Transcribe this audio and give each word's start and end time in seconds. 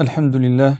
الحمد 0.00 0.36
لله 0.36 0.78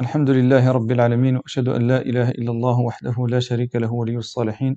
الحمد 0.00 0.30
لله 0.30 0.72
رب 0.72 0.90
العالمين 0.90 1.36
وأشهد 1.36 1.68
أن 1.68 1.82
لا 1.82 2.00
إله 2.02 2.28
إلا 2.30 2.50
الله 2.50 2.80
وحده 2.80 3.26
لا 3.28 3.40
شريك 3.40 3.76
له 3.76 3.92
ولي 3.92 4.16
الصالحين. 4.16 4.76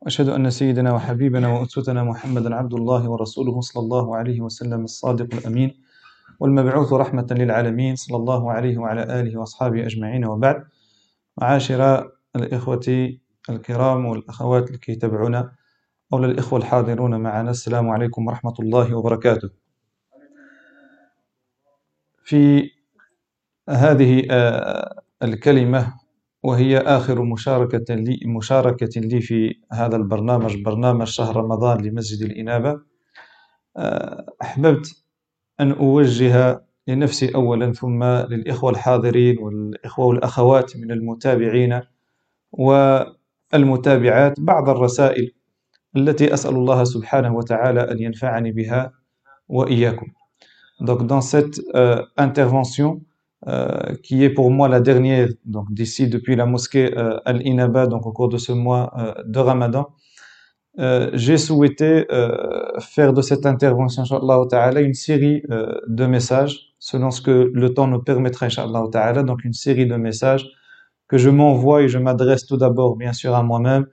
وأشهد 0.00 0.28
أن 0.28 0.50
سيدنا 0.50 0.92
وحبيبنا 0.92 1.48
وأسوتنا 1.48 2.04
محمدا 2.04 2.54
عبد 2.54 2.74
الله 2.74 3.10
ورسوله 3.10 3.60
صلى 3.60 3.82
الله 3.82 4.16
عليه 4.16 4.40
وسلم 4.40 4.84
الصادق 4.84 5.34
الأمين 5.34 5.70
والمبعوث 6.40 6.92
رحمة 6.92 7.26
للعالمين 7.30 7.96
صلى 7.96 8.16
الله 8.16 8.52
عليه 8.52 8.78
وعلى 8.78 9.02
آله 9.20 9.38
وأصحابه 9.38 9.86
أجمعين. 9.86 10.24
وبعد 10.24 10.64
معاشر 11.40 12.10
الإخوة 12.36 13.16
الكرام 13.50 14.06
والأخوات 14.06 14.70
الكي 14.70 14.92
يتابعونا 14.92 15.52
أو 16.12 16.24
الإخوة 16.24 16.58
الحاضرون 16.58 17.20
معنا 17.20 17.50
السلام 17.50 17.90
عليكم 17.90 18.26
ورحمة 18.26 18.54
الله 18.60 18.94
وبركاته. 18.94 19.50
في 22.24 22.70
هذه 23.68 24.22
آه، 24.30 25.02
الكلمة 25.22 25.94
وهي 26.42 26.78
آخر 26.78 27.22
مشاركة 27.22 27.94
لي 27.94 28.20
مشاركة 28.26 29.00
لي 29.00 29.20
في 29.20 29.54
هذا 29.72 29.96
البرنامج 29.96 30.62
برنامج 30.62 31.06
شهر 31.06 31.36
رمضان 31.36 31.80
لمسجد 31.80 32.30
الإنابة 32.30 32.80
آه، 33.76 34.26
أحببت 34.42 35.04
أن 35.60 35.72
أوجه 35.72 36.62
لنفسي 36.88 37.34
أولا 37.34 37.72
ثم 37.72 38.04
للإخوة 38.04 38.70
الحاضرين 38.70 39.38
والإخوة 39.38 40.06
والأخوات 40.06 40.76
من 40.76 40.90
المتابعين 40.90 41.80
والمتابعات 42.52 44.40
بعض 44.40 44.68
الرسائل 44.68 45.32
التي 45.96 46.34
أسأل 46.34 46.54
الله 46.54 46.84
سبحانه 46.84 47.34
وتعالى 47.34 47.80
أن 47.80 47.98
ينفعني 47.98 48.52
بها 48.52 48.92
وإياكم. 49.48 50.06
Donc 50.80 51.06
dans 51.08 51.20
cette 51.20 51.60
euh, 51.74 52.04
intervention, 52.16 53.00
Euh, 53.46 53.94
qui 54.02 54.24
est 54.24 54.30
pour 54.30 54.50
moi 54.50 54.68
la 54.68 54.80
dernière 54.80 55.28
donc 55.44 55.72
d'ici 55.72 56.08
depuis 56.08 56.34
la 56.34 56.44
mosquée 56.44 56.98
euh, 56.98 57.20
Al-Inaba 57.24 57.86
donc 57.86 58.04
au 58.04 58.10
cours 58.10 58.28
de 58.28 58.36
ce 58.36 58.50
mois 58.50 58.92
euh, 58.98 59.14
de 59.24 59.38
Ramadan. 59.38 59.88
J'ai 61.14 61.38
souhaité 61.38 62.06
faire 62.78 63.12
de 63.12 63.20
cette 63.20 63.46
intervention 63.46 64.04
ta'ala 64.48 64.80
une 64.80 64.94
série 64.94 65.42
de 65.48 66.06
messages 66.06 66.72
selon 66.78 67.10
ce 67.10 67.20
que 67.20 67.50
le 67.52 67.74
temps 67.74 67.88
nous 67.88 68.00
permettra 68.00 68.46
inshallah 68.46 68.84
ta'ala 68.92 69.24
donc 69.24 69.44
une 69.44 69.54
série 69.54 69.86
de 69.86 69.96
messages 69.96 70.46
que 71.08 71.18
je 71.18 71.30
m'envoie 71.30 71.82
et 71.82 71.88
je 71.88 71.98
m'adresse 71.98 72.46
tout 72.46 72.56
d'abord 72.56 72.94
bien 72.96 73.12
sûr 73.12 73.34
à 73.34 73.42
moi-même 73.42 73.86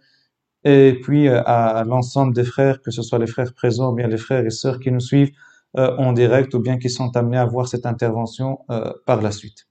et 0.64 1.00
puis 1.02 1.28
à 1.28 1.84
l'ensemble 1.88 2.36
des 2.36 2.44
frères 2.44 2.80
que 2.84 2.92
ce 2.92 3.02
soit 3.02 3.18
les 3.18 3.26
frères 3.26 3.56
présents 3.56 3.92
ou 3.92 3.96
bien 3.96 4.08
les 4.08 4.18
frères 4.18 4.46
et 4.46 4.52
sœurs 4.52 4.80
qui 4.80 4.92
nous 4.92 5.00
suivent 5.00 5.32
en 5.78 6.14
direct 6.14 6.54
ou 6.56 6.60
bien 6.60 6.78
qui 6.78 6.90
sont 6.90 7.16
amenés 7.18 7.38
à 7.38 7.46
voir 7.46 7.68
cette 7.68 7.86
intervention 7.86 8.60
par 9.06 9.22
la 9.22 9.32
suite. 9.32 9.68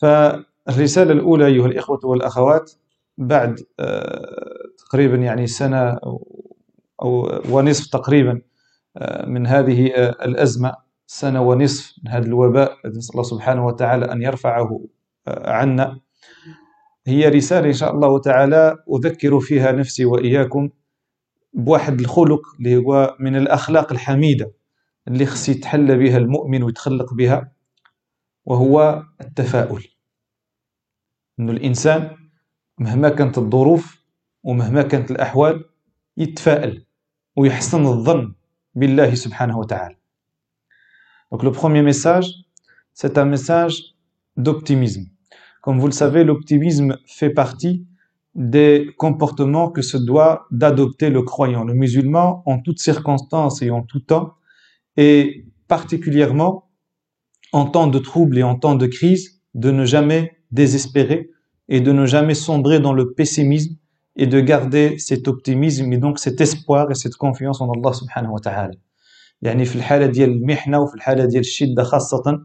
فالرسالة 0.00 1.12
الأولى 1.12 1.46
أيها 1.46 1.66
الإخوة 1.66 2.00
والأخوات 2.04 2.72
بعد 3.18 3.60
تقريبا 4.78 5.16
يعني 5.16 5.46
سنة 5.46 5.90
أو 7.02 7.40
ونصف 7.50 7.86
تقريبا 7.86 8.40
من 9.26 9.46
هذه 9.46 9.86
الأزمة 10.24 10.74
سنة 11.06 11.42
ونصف 11.42 11.94
من 12.04 12.10
هذا 12.10 12.26
الوباء 12.26 12.76
نسأل 12.86 13.10
الله 13.14 13.22
سبحانه 13.22 13.66
وتعالى 13.66 14.12
أن 14.12 14.22
يرفعه 14.22 14.80
عنا 15.28 16.00
هي 17.06 17.28
رسالة 17.28 17.66
إن 17.68 17.72
شاء 17.72 17.94
الله 17.94 18.18
تعالى 18.18 18.76
أذكر 18.94 19.40
فيها 19.40 19.72
نفسي 19.72 20.04
وإياكم 20.04 20.70
بواحد 21.54 22.00
الخلق 22.00 22.40
اللي 22.58 22.76
هو 22.76 23.16
من 23.20 23.36
الأخلاق 23.36 23.92
الحميدة 23.92 24.52
اللي 25.07 25.25
خص 25.25 25.49
يتحلى 25.49 25.97
بها 25.97 26.17
المؤمن 26.17 26.63
ويتخلق 26.63 27.13
بها 27.13 27.51
وهو 28.45 29.03
التفاؤل 29.21 29.87
انه 31.39 31.51
الانسان 31.51 32.17
مهما 32.77 33.09
كانت 33.09 33.37
الظروف 33.37 34.01
ومهما 34.43 34.81
كانت 34.81 35.11
الاحوال 35.11 35.65
يتفائل 36.17 36.85
ويحسن 37.35 37.85
الظن 37.85 38.33
بالله 38.75 39.15
سبحانه 39.15 39.57
وتعالى 39.59 39.95
Donc 41.31 41.43
le 41.43 41.51
premier 41.51 41.81
message, 41.81 42.27
c'est 42.93 43.17
un 43.17 43.25
message 43.25 43.95
d'optimisme. 44.37 45.05
Comme 45.61 45.79
vous 45.79 45.87
le 45.87 45.91
savez, 45.91 46.23
l'optimisme 46.23 46.97
fait 47.07 47.31
partie 47.31 47.85
des 48.35 48.93
comportements 48.97 49.71
que 49.71 49.81
se 49.81 49.97
doit 49.97 50.45
d'adopter 50.51 51.09
le 51.09 51.23
croyant, 51.23 51.63
le 51.63 51.73
musulman, 51.73 52.43
en 52.45 52.59
toutes 52.59 52.79
circonstances 52.79 53.61
et 53.63 53.71
en 53.71 53.81
tout 53.81 54.01
temps, 54.01 54.35
et 54.99 55.45
particulièrement 55.67 56.69
en 57.53 57.65
temps 57.65 57.87
de 57.87 57.99
trouble 57.99 58.37
et 58.37 58.43
en 58.43 58.55
temps 58.55 58.75
de 58.75 58.87
crise, 58.87 59.41
de 59.53 59.71
ne 59.71 59.85
jamais 59.85 60.31
désespérer 60.51 61.29
et 61.69 61.81
de 61.81 61.91
ne 61.91 62.05
jamais 62.05 62.33
sombrer 62.33 62.79
dans 62.79 62.93
le 62.93 63.13
pessimisme 63.13 63.75
et 64.15 64.27
de 64.27 64.39
garder 64.39 64.97
cet 64.97 65.27
optimisme 65.27 65.91
et 65.91 65.97
donc 65.97 66.19
cet 66.19 66.39
espoir 66.41 66.91
et 66.91 66.95
cette 66.95 67.15
confiance 67.15 67.61
en 67.61 67.69
Allah 67.71 67.93
subhanahu 67.93 68.33
wa 68.33 68.39
ta'ala. 68.39 68.71
يعني 69.41 69.65
في 69.65 69.75
الحالة 69.75 70.05
ديال 70.05 70.29
المحنة 70.29 70.79
وفي 70.79 70.95
الحالة 70.95 71.25
ديال 71.25 71.39
الشدة 71.39 71.83
خاصة 71.83 72.39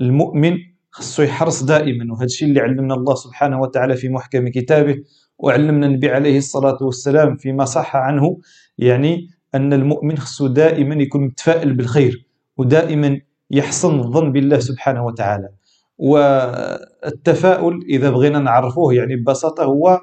المؤمن 0.00 0.56
خصو 0.90 1.22
يحرص 1.22 1.62
دائما 1.62 2.12
وهذا 2.12 2.24
الشيء 2.24 2.48
اللي 2.48 2.60
علمنا 2.60 2.94
الله 2.94 3.14
سبحانه 3.14 3.60
وتعالى 3.60 3.96
في 3.96 4.08
محكم 4.08 4.48
كتابه 4.48 4.96
وعلمنا 5.38 5.86
النبي 5.86 6.08
عليه 6.10 6.38
الصلاة 6.38 6.78
والسلام 6.82 7.36
فيما 7.36 7.64
صح 7.64 7.96
عنه 7.96 8.38
يعني 8.78 9.28
أن 9.55 9.73
المؤمن 9.73 10.17
خصو 10.17 10.47
دائما 10.47 10.95
يكون 10.95 11.21
متفائل 11.21 11.73
بالخير 11.73 12.25
ودائما 12.57 13.19
يحسن 13.51 13.99
الظن 13.99 14.31
بالله 14.31 14.59
سبحانه 14.59 15.05
وتعالى. 15.05 15.49
والتفاؤل 15.97 17.85
إذا 17.89 18.09
بغينا 18.09 18.39
نعرفوه 18.39 18.93
يعني 18.93 19.15
ببساطة 19.15 19.63
هو 19.63 20.01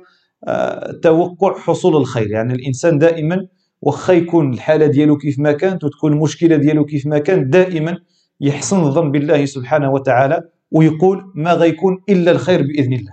آه، 0.48 0.92
توقع 0.92 1.58
حصول 1.58 1.96
الخير. 1.96 2.30
يعني 2.30 2.52
الإنسان 2.54 2.98
دائما 2.98 3.46
واخا 3.82 4.12
يكون 4.12 4.52
الحالة 4.54 4.86
ديالو 4.86 5.16
كيف 5.16 5.38
ما 5.38 5.52
كانت 5.52 5.84
وتكون 5.84 6.12
المشكلة 6.12 6.56
ديالو 6.56 6.84
كيف 6.84 7.06
ما 7.06 7.18
كانت 7.18 7.52
دائما 7.52 7.98
يحسن 8.40 8.80
الظن 8.80 9.10
بالله 9.10 9.44
سبحانه 9.44 9.92
وتعالى 9.92 10.42
ويقول 10.70 11.32
ما 11.34 11.52
غيكون 11.52 12.02
إلا 12.08 12.30
الخير 12.30 12.62
بإذن 12.62 12.92
الله. 12.92 13.12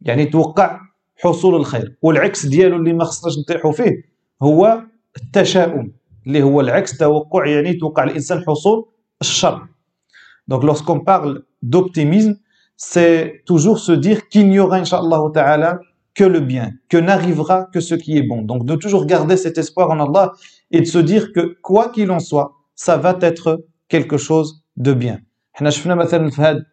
يعني 0.00 0.24
توقع 0.24 0.80
حصول 1.16 1.54
الخير. 1.54 1.96
والعكس 2.02 2.46
ديالو 2.46 2.76
اللي 2.76 2.92
ما 2.92 3.04
خصناش 3.04 3.38
نطيحوا 3.38 3.72
فيه 3.72 4.12
هو 4.42 4.82
التشاؤم 5.17 5.91
اللي 6.27 6.43
هو 6.43 6.61
العكس 6.61 6.97
توقع 6.97 7.45
يعني 7.45 7.73
توقع 7.73 8.03
الانسان 8.03 8.43
حصول 8.47 8.89
الشر 9.21 9.67
Donc 10.49 10.63
lorsqu'on 10.63 11.01
parle 11.01 11.43
d'optimisme, 11.61 12.35
c'est 12.77 13.43
toujours 13.45 13.79
se 13.79 13.91
dire 13.91 14.29
qu'il 14.29 14.47
n'y 14.49 14.59
aura, 14.59 14.77
inshallah 14.77 15.21
ta'ala, 15.33 15.79
que 16.15 16.23
le 16.23 16.39
bien, 16.39 16.71
que 16.89 16.97
n'arrivera 16.97 17.57
que 17.73 17.79
ce 17.79 17.95
qui 17.95 18.17
est 18.17 18.23
bon. 18.31 18.41
Donc 18.43 18.65
de 18.65 18.75
toujours 18.75 19.05
garder 19.05 19.35
cet 19.35 19.57
espoir 19.57 19.89
en 19.91 19.99
Allah 19.99 20.31
et 20.71 20.79
de 20.79 20.85
se 20.85 20.99
dire 20.99 21.33
que 21.33 21.57
quoi 21.61 21.89
qu'il 21.89 22.09
en 22.11 22.19
soit, 22.19 22.53
ça 22.75 22.95
va 22.97 23.17
être 23.21 23.65
quelque 23.89 24.17
chose 24.17 24.63
de 24.77 24.93
bien. 24.93 25.17
احنا 25.55 25.69
شفنا 25.69 25.95
مثلا 25.95 26.29
في 26.29 26.41
هذه 26.41 26.63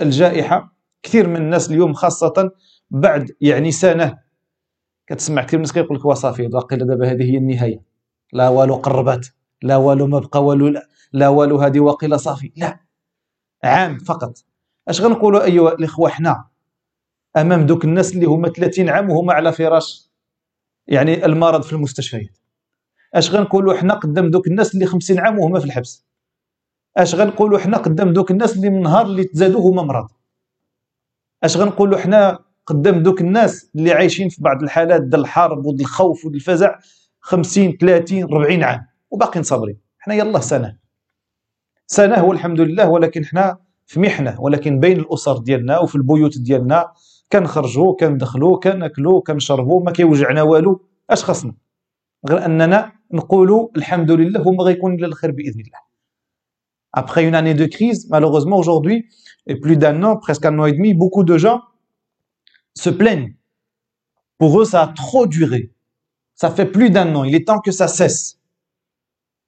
الجائحة 0.00 0.72
كثير 1.02 1.28
من 1.28 1.36
الناس 1.36 1.70
اليوم 1.70 1.92
خاصة 1.92 2.50
بعد 2.90 3.30
يعني 3.40 3.72
سنة 3.72 4.14
كتسمع 5.11 5.43
كثير 5.43 5.57
الناس 5.57 5.73
كيقول 5.73 5.97
لك 5.97 6.05
وصافي 6.05 6.47
باقي 6.47 6.77
دابا 6.77 7.11
هذه 7.11 7.31
هي 7.31 7.37
النهاية. 7.37 7.81
لا 8.33 8.49
والو 8.49 8.75
قربات 8.75 9.27
لا 9.61 9.75
والو 9.75 10.07
ما 10.07 10.19
بقى 10.19 10.43
والو 10.43 10.67
لا, 10.67 10.87
لا 11.13 11.27
والو 11.27 11.57
هذه 11.57 11.79
واقيلا 11.79 12.17
صافي. 12.17 12.51
لا 12.55 12.79
عام 13.63 13.97
فقط. 13.97 14.37
اش 14.87 15.01
غنقولوا؟ 15.01 15.43
ايها 15.43 15.71
الإخوة 15.71 16.09
حنا 16.09 16.45
أمام 17.37 17.65
دوك 17.65 17.85
الناس 17.85 18.13
اللي 18.13 18.25
هما 18.25 18.49
30 18.49 18.89
عام 18.89 19.09
وهما 19.09 19.33
على 19.33 19.51
فراش 19.53 20.11
يعني 20.87 21.25
المرض 21.25 21.63
في 21.63 21.73
المستشفيات. 21.73 22.37
اش 23.13 23.31
غنقولوا؟ 23.31 23.73
حنا 23.73 23.93
قدام 23.93 24.31
دوك 24.31 24.47
الناس 24.47 24.73
اللي 24.73 24.85
50 24.85 25.19
عام 25.19 25.39
وهما 25.39 25.59
في 25.59 25.65
الحبس. 25.65 26.05
اش 26.97 27.15
غنقولوا؟ 27.15 27.59
حنا 27.59 27.77
قدام 27.77 28.13
دوك 28.13 28.31
الناس 28.31 28.55
اللي 28.55 28.69
من 28.69 28.81
نهار 28.81 29.05
اللي 29.05 29.23
تزادوا 29.23 29.71
هما 29.71 29.83
مرض. 29.83 30.07
اش 31.43 31.57
غنقولوا؟ 31.57 31.97
حنا 31.97 32.39
قدام 32.71 33.03
دوك 33.03 33.21
الناس 33.21 33.71
اللي 33.75 33.91
عايشين 33.91 34.29
في 34.29 34.41
بعض 34.41 34.63
الحالات 34.63 35.01
ديال 35.01 35.21
الحرب 35.21 35.65
وديال 35.65 35.81
الخوف 35.81 36.25
وديال 36.25 36.35
الفزع 36.35 36.79
50 37.19 37.77
30 37.77 38.23
40 38.23 38.63
عام 38.63 38.87
وباقيين 39.11 39.43
صابرين. 39.43 39.77
حنا 39.99 40.15
يلا 40.15 40.39
سنة. 40.39 40.77
سنة 41.87 42.23
والحمد 42.23 42.61
لله 42.61 42.89
ولكن 42.89 43.25
حنا 43.25 43.57
في 43.85 43.99
محنة 43.99 44.41
ولكن 44.41 44.79
بين 44.79 44.99
الأسر 44.99 45.37
ديالنا 45.37 45.79
وفي 45.79 45.95
البيوت 45.95 46.37
ديالنا 46.37 46.91
كنخرجوا 47.31 47.95
كندخلوا 47.99 48.59
كناكلوا 48.59 49.21
كنشربوا 49.21 49.83
ما 49.83 49.91
كيوجعنا 49.91 50.41
والو 50.41 50.81
اش 51.09 51.23
خاصنا 51.23 51.53
غير 52.29 52.45
أننا 52.45 52.91
نقولوا 53.13 53.69
الحمد 53.77 54.11
لله 54.11 54.47
وما 54.47 54.63
غيكون 54.63 54.93
إلا 54.93 55.07
الخير 55.07 55.31
بإذن 55.31 55.59
الله. 55.59 55.91
Après 56.93 57.23
une 57.23 57.35
année 57.35 57.53
de 57.53 57.65
crise, 57.65 58.09
malheureusement 58.09 58.57
aujourd'hui, 58.57 59.05
et 59.47 59.55
plus 59.55 59.77
d'un 59.77 60.03
an, 60.03 60.17
presque 60.17 60.45
un 60.45 60.59
an 60.59 60.65
et 60.65 60.73
demi, 60.73 60.93
beaucoup 60.93 61.23
de 61.23 61.37
gens 61.37 61.61
se 62.75 62.89
plaignent. 62.89 63.35
Pour 64.37 64.59
eux, 64.59 64.65
ça 64.65 64.83
a 64.83 64.87
trop 64.87 65.27
duré. 65.27 65.71
Ça 66.35 66.49
fait 66.49 66.65
plus 66.65 66.89
d'un 66.89 67.13
an. 67.15 67.23
Il 67.23 67.35
est 67.35 67.47
temps 67.47 67.59
que 67.59 67.71
ça 67.71 67.87
cesse. 67.87 68.39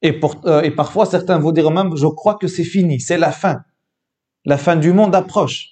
Et, 0.02 0.20
euh, 0.46 0.70
parfois, 0.76 1.06
certains 1.06 1.40
vont 1.40 1.52
dire 1.52 1.72
même, 1.72 1.96
je 1.96 2.08
crois 2.08 2.36
que 2.36 2.48
c'est 2.48 2.64
fini, 2.64 3.00
c'est 3.00 3.18
la 3.18 3.32
fin. 3.32 3.64
La 4.46 4.58
fin 4.58 4.76
du 4.76 4.92
monde 4.92 5.16
approche. 5.16 5.70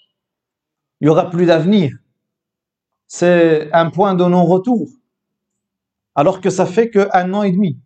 Il 1.01 1.07
y 1.07 1.09
aura 1.09 1.29
plus 1.29 1.45
d'avenir. 1.45 1.91
C'est 3.07 3.71
un 3.73 3.89
point 3.89 4.13
de 4.13 4.23
non-retour. 4.23 4.87
Alors 6.15 6.41
que 6.41 6.49
ça 6.49 6.65
fait 6.65 6.89
qu'un 6.89 7.33
an 7.33 7.43
et 7.43 7.51
demi 7.51 7.79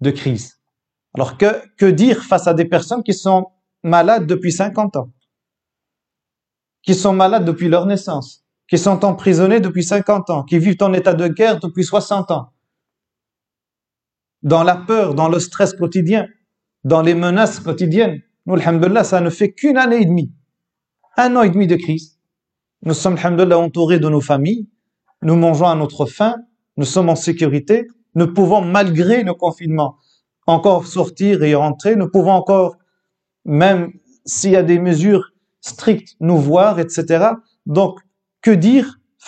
de 0.00 0.10
crise. 0.10 0.58
Alors 1.14 1.36
que, 1.36 1.66
que 1.76 1.86
dire 1.86 2.22
face 2.24 2.46
à 2.46 2.54
des 2.54 2.64
personnes 2.64 3.02
qui 3.02 3.14
sont 3.14 3.50
malades 3.82 4.26
depuis 4.26 4.52
50 4.52 4.96
ans, 4.96 5.10
qui 6.82 6.94
sont 6.94 7.12
malades 7.12 7.44
depuis 7.44 7.68
leur 7.68 7.86
naissance, 7.86 8.44
qui 8.68 8.78
sont 8.78 9.04
emprisonnés 9.04 9.60
depuis 9.60 9.82
50 9.82 10.30
ans, 10.30 10.44
qui 10.44 10.58
vivent 10.58 10.76
en 10.80 10.92
état 10.92 11.14
de 11.14 11.26
guerre 11.26 11.58
depuis 11.58 11.84
60 11.84 12.30
ans, 12.30 12.52
dans 14.42 14.62
la 14.62 14.76
peur, 14.76 15.14
dans 15.14 15.28
le 15.28 15.40
stress 15.40 15.72
quotidien, 15.72 16.28
dans 16.84 17.02
les 17.02 17.14
menaces 17.14 17.60
quotidiennes. 17.60 18.20
Nous, 18.46 18.54
alhamdulillah, 18.54 19.04
ça 19.04 19.20
ne 19.20 19.30
fait 19.30 19.52
qu'une 19.52 19.76
année 19.76 20.02
et 20.02 20.04
demie. 20.04 20.32
Un 21.16 21.34
an 21.36 21.42
et 21.42 21.50
demi 21.50 21.66
de 21.66 21.76
crise. 21.76 22.18
Nous 22.82 22.94
sommes, 22.94 23.16
alhamdulillah, 23.16 23.58
entourés 23.58 23.98
de 23.98 24.08
nos 24.08 24.20
familles. 24.20 24.68
Nous 25.22 25.34
mangeons 25.34 25.66
à 25.66 25.74
notre 25.74 26.06
faim. 26.06 26.36
Nous 26.76 26.84
sommes 26.84 27.08
en 27.08 27.16
sécurité. 27.16 27.88
Nous 28.14 28.32
pouvons, 28.32 28.60
malgré 28.60 29.24
le 29.24 29.34
confinement, 29.34 29.96
encore 30.46 30.86
sortir 30.86 31.42
et 31.42 31.54
rentrer. 31.54 31.96
Nous 31.96 32.08
pouvons 32.08 32.32
encore, 32.32 32.76
même 33.44 33.92
s'il 34.24 34.52
y 34.52 34.56
a 34.56 34.62
des 34.62 34.78
mesures 34.78 35.32
strictes, 35.60 36.14
nous 36.20 36.38
voir, 36.38 36.78
etc. 36.78 37.30
Donc, 37.66 37.98
que 38.48 38.54
dire 38.70 38.86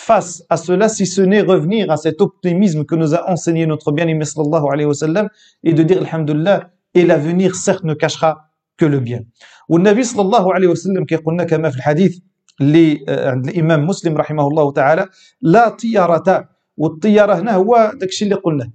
face 0.09 0.33
à 0.49 0.57
cela 0.65 0.87
si 0.97 1.05
ce 1.15 1.21
n'est 1.31 1.45
revenir 1.53 1.83
à 1.95 1.97
cet 2.05 2.17
optimisme 2.27 2.81
que 2.89 2.95
nous 3.01 3.11
a 3.17 3.21
enseigné 3.33 3.63
notre 3.73 3.89
bien-aimé 3.97 4.25
sallallahu 4.25 4.65
alayhi 4.73 4.89
wa 4.93 4.99
sallam 5.05 5.25
et 5.67 5.73
de 5.79 5.83
dire 5.89 5.99
alhamdulillah 6.05 6.57
et 6.97 7.03
l'avenir 7.09 7.49
certes 7.65 7.83
ne 7.91 7.93
cachera 7.93 8.31
que 8.79 8.85
le 8.93 8.99
bien. 8.99 9.21
والنبي 9.69 10.03
صلى 10.03 10.21
الله 10.21 10.53
عليه 10.53 10.67
وسلم 10.67 11.05
كي 11.05 11.15
قلنا 11.15 11.43
كما 11.43 11.69
في 11.69 11.77
الحديث 11.77 12.17
عند 12.61 13.47
الامام 13.47 13.87
مسلم 13.87 14.17
رحمه 14.17 14.47
الله 14.47 14.71
تعالى 14.71 15.05
لا 15.41 15.69
طيارة 15.69 16.49
والطيارة 16.77 17.33
هنا 17.39 17.55
هو 17.55 17.91
داكشي 17.95 18.25
اللي 18.25 18.35
قلنا 18.35 18.71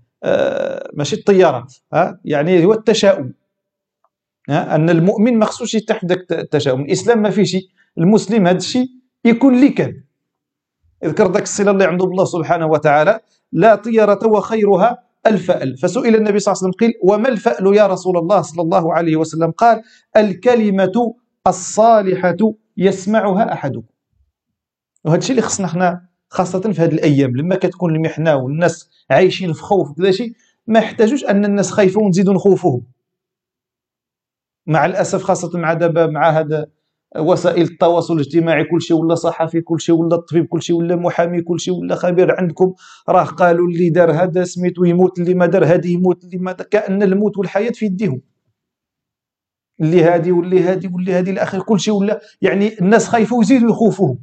ماشي 0.95 1.17
الطيارات 1.17 1.75
ها 1.93 2.21
يعني 2.25 2.65
هو 2.65 2.73
التشاؤم 2.73 3.33
ان 4.49 4.91
المؤمن 4.91 5.39
ما 5.39 5.45
خصوش 5.45 5.75
يتحت 5.75 6.05
داك 6.05 6.33
التشاؤم 6.33 6.81
الاسلام 6.81 7.23
ما 7.23 7.31
فيش 7.31 7.57
المسلم 7.99 8.47
هذا 8.47 8.57
الشيء 8.57 8.87
يكون 9.25 9.61
لي 9.61 9.69
كان 9.69 10.07
اذكر 11.05 11.33
ذاك 11.33 11.43
الصله 11.43 11.71
اللي 11.71 11.85
عنده 11.85 12.07
بالله 12.07 12.25
سبحانه 12.25 12.67
وتعالى 12.67 13.21
لا 13.53 13.75
طيرة 13.75 14.27
وخيرها 14.27 15.03
الفأل. 15.27 15.77
فسئل 15.77 16.17
النبي 16.17 16.39
صلى 16.39 16.53
الله 16.53 16.63
عليه 16.63 16.69
وسلم 16.69 16.73
قيل 16.73 16.93
وما 17.03 17.29
الفأل 17.29 17.77
يا 17.77 17.87
رسول 17.87 18.17
الله 18.19 18.43
صلى 18.43 18.63
الله 18.63 18.95
عليه 18.95 19.17
وسلم؟ 19.17 19.51
قال 19.51 19.83
الكلمة 20.17 21.15
الصالحة 21.47 22.37
يسمعها 22.77 23.53
أحدكم. 23.53 23.95
وهذا 25.05 25.19
الشيء 25.19 25.31
اللي 25.31 25.43
خصنا 25.43 25.67
حنا 25.67 26.07
خاصة 26.29 26.61
في 26.61 26.81
هذه 26.83 26.93
الأيام 26.95 27.37
لما 27.37 27.57
كتكون 27.57 27.97
المحنة 27.97 28.37
والناس 28.37 28.91
عايشين 29.11 29.53
في 29.53 29.63
خوف 29.63 29.91
وكذا 29.91 30.11
شيء 30.11 30.33
ما 30.67 30.79
يحتاجوش 30.79 31.25
أن 31.25 31.45
الناس 31.45 31.71
خايفة 31.71 32.01
ونزيدوا 32.01 32.35
نخوفهم 32.35 32.83
مع 34.67 34.87
الأسف 34.87 35.23
خاصة 35.23 35.59
مع 35.59 35.73
دابا 35.73 36.07
مع 36.07 36.31
هذا 36.31 36.67
وسائل 37.19 37.63
التواصل 37.63 38.15
الاجتماعي 38.15 38.65
كل 38.65 38.83
شيء 38.83 38.97
ولا 38.97 39.15
صحفي 39.15 39.61
كل 39.61 39.81
شيء 39.81 39.95
ولا 39.95 40.17
طبيب 40.17 40.47
كل 40.47 40.63
شيء 40.63 40.77
ولا 40.77 40.97
محامي 40.97 41.43
كل 41.43 41.61
شيء 41.61 41.75
ولا 41.75 41.95
خبير 41.95 42.41
عندكم. 42.41 42.75
راه 43.09 43.25
قالوا 43.25 43.69
اللي 43.69 43.91
دار 43.91 44.13
هذا 44.13 44.45
سميتو 44.45 44.85
يموت 44.85 45.19
اللي 45.19 45.35
ما 45.35 45.47
دار 45.47 45.65
هذه 45.65 45.93
يموت 45.93 46.25
اللي 46.25 46.39
ما 46.39 46.53
كأن 46.53 47.03
الموت 47.03 47.39
والحياة 47.39 47.71
في 47.71 47.87
يديهم. 47.87 48.23
اللي 49.81 50.03
هادي 50.03 50.33
واللي 50.33 50.61
هادي 50.61 50.89
واللي 50.89 51.13
هادي 51.13 51.31
الآخر 51.31 51.63
كل 51.63 51.81
شيء 51.81 51.95
ولا 51.95 52.21
يعني 52.43 52.79
الناس 52.81 53.09
خايفة 53.09 53.37
ويزيدوا 53.37 53.71
يخوفوهم. 53.71 54.19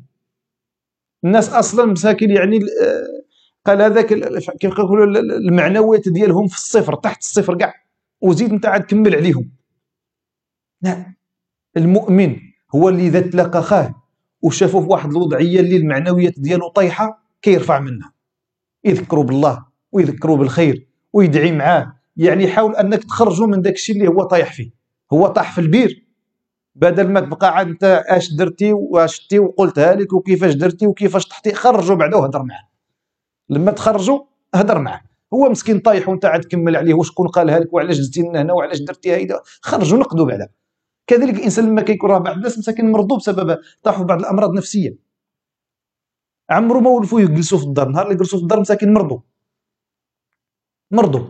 الناس 1.25 1.49
أصلا 1.49 1.85
مساكين 1.85 2.29
يعني 2.29 2.59
قال 3.65 3.81
هذاك 3.81 4.05
كيف 4.59 4.71
يقولوا 4.71 5.05
المعنويات 5.21 6.09
ديالهم 6.09 6.47
في 6.47 6.55
الصفر 6.55 6.95
تحت 6.95 7.19
الصفر 7.19 7.57
كاع. 7.57 7.73
وزيد 8.21 8.51
انت 8.51 8.65
عاد 8.65 8.83
كمل 8.83 9.15
عليهم. 9.15 9.51
لا 10.81 11.13
المؤمن 11.77 12.35
هو 12.75 12.89
اللي 12.89 13.07
إذا 13.07 13.19
تلاقى 13.21 13.63
خاه 13.63 13.95
وشافه 14.41 14.81
في 14.81 14.87
واحد 14.87 15.09
الوضعية 15.09 15.59
اللي 15.59 15.77
المعنويات 15.77 16.33
ديالو 16.37 16.67
طايحة 16.67 17.23
كيرفع 17.41 17.79
منها. 17.79 18.13
يذكروا 18.85 19.23
بالله 19.23 19.65
ويذكروا 19.91 20.37
بالخير 20.37 20.87
ويدعي 21.13 21.51
معاه. 21.51 21.93
يعني 22.17 22.47
حاول 22.47 22.75
أنك 22.75 23.03
تخرجوا 23.03 23.47
من 23.47 23.61
داك 23.61 23.73
الشيء 23.73 23.95
اللي 23.95 24.07
هو 24.07 24.23
طايح 24.23 24.53
فيه. 24.53 24.71
هو 25.13 25.27
طاح 25.27 25.51
في 25.51 25.61
البير. 25.61 26.07
بدل 26.75 27.07
ما 27.07 27.19
تبقى 27.19 27.55
عاد 27.55 27.67
أنت 27.67 28.03
أش 28.07 28.33
درتي 28.33 28.73
وأش 28.73 29.15
شتي 29.15 29.39
وقلتها 29.39 29.95
لك 29.95 30.13
وكيفاش 30.13 30.53
درتي 30.53 30.87
وكيفاش 30.87 31.27
طحتي 31.27 31.53
خرجوا 31.53 31.95
بعدا 31.95 32.17
وهضر 32.17 32.43
معاه. 32.43 32.69
لما 33.49 33.71
تخرجوا 33.71 34.19
هضر 34.55 34.79
معاه. 34.79 35.01
هو 35.33 35.49
مسكين 35.49 35.79
طايح 35.79 36.09
وأنت 36.09 36.25
عاد 36.25 36.41
تكمل 36.41 36.75
عليه. 36.75 36.93
وشكون 36.93 37.27
قالها 37.27 37.59
لك 37.59 37.73
وعلاش 37.73 37.97
جزتي 37.97 38.21
لنا 38.21 38.41
هنا 38.41 38.53
وعلاش 38.53 38.79
درتي 38.79 39.13
هيدا؟ 39.15 39.39
خرجوا 39.61 39.99
نقدوا 39.99 40.25
بعدا. 40.25 40.49
كذلك 41.07 41.35
الانسان 41.35 41.65
لما 41.65 41.81
كيكون 41.81 42.09
راه 42.09 42.17
بعض 42.17 42.35
الناس 42.35 42.57
مساكن 42.57 42.91
مرضوا 42.91 43.17
بسبب 43.17 43.59
طاحوا 43.83 44.05
بعض 44.05 44.19
الأمراض 44.19 44.49
النفسية. 44.49 44.97
عمرهم 46.49 46.79
ما 46.79 46.89
ولفوا 46.89 47.21
يجلسوا 47.21 47.57
في 47.57 47.63
الدار 47.63 47.87
نهار 47.89 48.05
اللي 48.05 48.17
جلسوا 48.17 48.39
في 48.39 48.43
الدار 48.43 48.59
مساكن 48.59 48.93
مرضوا 48.93 49.19
مرضوا 50.91 51.25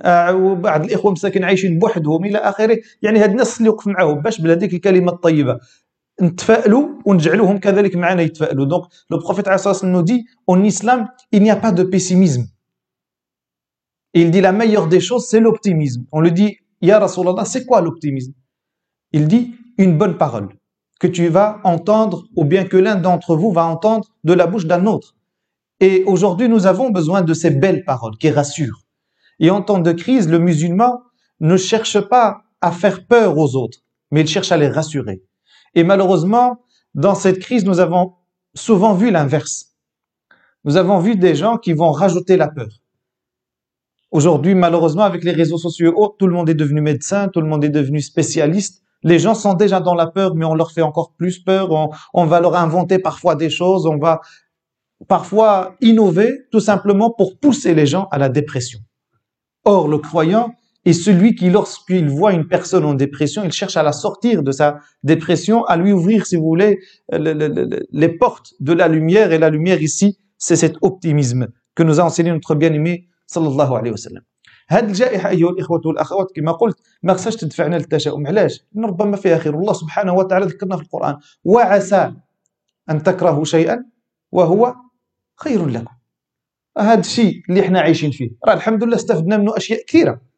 آه 0.00 0.36
وبعض 0.36 0.84
الإخوة 0.84 1.12
مساكن 1.12 1.44
عايشين 1.44 1.78
بوحدهم 1.78 2.24
إلى 2.24 2.38
آخره. 2.38 2.78
يعني 3.02 3.18
هاد 3.18 3.30
الناس 3.30 3.58
اللي 3.58 3.68
وقف 3.68 3.86
معاهم 3.86 4.20
باش 4.20 4.40
بهذيك 4.40 4.74
الكلمة 4.74 5.12
الطيبة. 5.12 5.58
نتفائلوا 6.22 6.88
ونجعلوهم 7.06 7.58
كذلك 7.58 7.96
معنا 7.96 8.22
يتفائلوا. 8.22 8.66
donc 8.66 8.82
le 9.10 9.18
prophète 9.18 9.48
عليه 9.48 9.54
الصلاة 9.54 9.74
والسلام 9.74 10.04
dit 10.04 10.24
en 10.46 10.64
islam 10.64 11.08
il 11.32 11.42
n'y 11.42 11.50
a 11.50 11.56
pas 11.56 11.72
de 11.72 11.82
pessimisme. 11.82 12.46
Il 14.14 14.30
dit 14.30 14.40
la 14.40 14.52
meilleure 14.52 14.88
des 14.88 15.00
choses 15.00 15.26
c'est 15.28 15.40
l'optimisme. 15.40 16.04
On 16.12 16.20
lui 16.20 16.32
dit 16.32 16.56
ya 16.82 16.98
Rasulallah 16.98 17.44
c'est 17.44 17.66
quoi 17.66 17.80
l'optimisme? 17.80 18.32
Il 19.12 19.28
dit 19.28 19.54
une 19.78 19.96
bonne 19.96 20.18
parole 20.18 20.48
que 21.00 21.06
tu 21.06 21.28
vas 21.28 21.60
entendre 21.64 22.24
ou 22.36 22.44
bien 22.44 22.64
que 22.64 22.76
l'un 22.76 22.96
d'entre 22.96 23.36
vous 23.36 23.52
va 23.52 23.64
entendre 23.66 24.08
de 24.24 24.32
la 24.32 24.46
bouche 24.46 24.66
d'un 24.66 24.86
autre. 24.86 25.14
Et 25.80 26.02
aujourd'hui, 26.04 26.48
nous 26.48 26.66
avons 26.66 26.90
besoin 26.90 27.22
de 27.22 27.34
ces 27.34 27.50
belles 27.50 27.84
paroles 27.84 28.16
qui 28.18 28.30
rassurent. 28.30 28.82
Et 29.38 29.50
en 29.50 29.62
temps 29.62 29.78
de 29.78 29.92
crise, 29.92 30.28
le 30.28 30.40
musulman 30.40 31.00
ne 31.40 31.56
cherche 31.56 32.00
pas 32.00 32.42
à 32.60 32.72
faire 32.72 33.06
peur 33.06 33.38
aux 33.38 33.54
autres, 33.54 33.78
mais 34.10 34.22
il 34.22 34.26
cherche 34.26 34.50
à 34.50 34.56
les 34.56 34.68
rassurer. 34.68 35.22
Et 35.74 35.84
malheureusement, 35.84 36.64
dans 36.94 37.14
cette 37.14 37.38
crise, 37.38 37.64
nous 37.64 37.78
avons 37.78 38.14
souvent 38.54 38.94
vu 38.94 39.12
l'inverse. 39.12 39.76
Nous 40.64 40.76
avons 40.76 40.98
vu 40.98 41.14
des 41.14 41.36
gens 41.36 41.56
qui 41.56 41.72
vont 41.72 41.92
rajouter 41.92 42.36
la 42.36 42.48
peur. 42.48 42.68
Aujourd'hui, 44.10 44.54
malheureusement, 44.56 45.02
avec 45.02 45.22
les 45.22 45.32
réseaux 45.32 45.58
sociaux, 45.58 46.16
tout 46.18 46.26
le 46.26 46.32
monde 46.32 46.48
est 46.48 46.54
devenu 46.54 46.80
médecin, 46.80 47.28
tout 47.28 47.40
le 47.40 47.46
monde 47.46 47.62
est 47.62 47.68
devenu 47.68 48.00
spécialiste. 48.00 48.82
Les 49.02 49.18
gens 49.18 49.34
sont 49.34 49.54
déjà 49.54 49.80
dans 49.80 49.94
la 49.94 50.06
peur, 50.06 50.34
mais 50.34 50.44
on 50.44 50.54
leur 50.54 50.72
fait 50.72 50.82
encore 50.82 51.12
plus 51.16 51.38
peur. 51.38 51.68
On, 52.14 52.24
va 52.26 52.40
leur 52.40 52.56
inventer 52.56 52.98
parfois 52.98 53.36
des 53.36 53.50
choses. 53.50 53.86
On 53.86 53.98
va 53.98 54.20
parfois 55.06 55.76
innover 55.80 56.40
tout 56.50 56.60
simplement 56.60 57.12
pour 57.12 57.38
pousser 57.38 57.74
les 57.74 57.86
gens 57.86 58.08
à 58.10 58.18
la 58.18 58.28
dépression. 58.28 58.80
Or, 59.64 59.86
le 59.88 59.98
croyant 59.98 60.54
est 60.84 60.92
celui 60.92 61.34
qui, 61.34 61.50
lorsqu'il 61.50 62.08
voit 62.08 62.32
une 62.32 62.48
personne 62.48 62.84
en 62.84 62.94
dépression, 62.94 63.44
il 63.44 63.52
cherche 63.52 63.76
à 63.76 63.82
la 63.82 63.92
sortir 63.92 64.42
de 64.42 64.50
sa 64.50 64.78
dépression, 65.02 65.64
à 65.64 65.76
lui 65.76 65.92
ouvrir, 65.92 66.26
si 66.26 66.36
vous 66.36 66.44
voulez, 66.46 66.78
le, 67.12 67.32
le, 67.34 67.48
le, 67.48 67.86
les 67.90 68.08
portes 68.08 68.54
de 68.58 68.72
la 68.72 68.88
lumière. 68.88 69.32
Et 69.32 69.38
la 69.38 69.50
lumière 69.50 69.80
ici, 69.80 70.18
c'est 70.38 70.56
cet 70.56 70.76
optimisme 70.82 71.48
que 71.74 71.82
nous 71.84 72.00
a 72.00 72.04
enseigné 72.04 72.32
notre 72.32 72.56
bien-aimé 72.56 73.06
sallallahu 73.26 73.72
alayhi 73.74 73.92
wa 73.92 73.96
sallam. 73.96 74.22
هذه 74.68 74.84
الجائحة 74.84 75.28
أيها 75.28 75.50
الإخوة 75.50 75.80
والأخوات 75.84 76.32
كما 76.36 76.52
قلت 76.52 76.78
ما 77.02 77.14
خصهاش 77.14 77.36
تدفعنا 77.36 77.76
للتشاؤم. 77.76 78.26
علاش؟ 78.26 78.64
ربما 78.76 79.16
فيها 79.16 79.38
خير. 79.38 79.54
الله 79.54 79.72
سبحانه 79.72 80.14
وتعالى 80.14 80.46
ذكرنا 80.46 80.76
في 80.76 80.82
القرآن 80.82 81.16
وعسى 81.44 82.12
أن 82.90 83.02
تكرهوا 83.02 83.44
شيئا 83.44 83.84
وهو 84.32 84.74
خير 85.36 85.66
لكم. 85.66 85.94
هذا 86.78 87.00
الشيء 87.00 87.42
اللي 87.48 87.60
إحنا 87.60 87.80
عايشين 87.80 88.10
فيه. 88.10 88.30
راه 88.46 88.54
الحمد 88.54 88.84
لله 88.84 88.96
استفدنا 88.96 89.36
منه 89.36 89.52
كثيرة. 89.88 90.28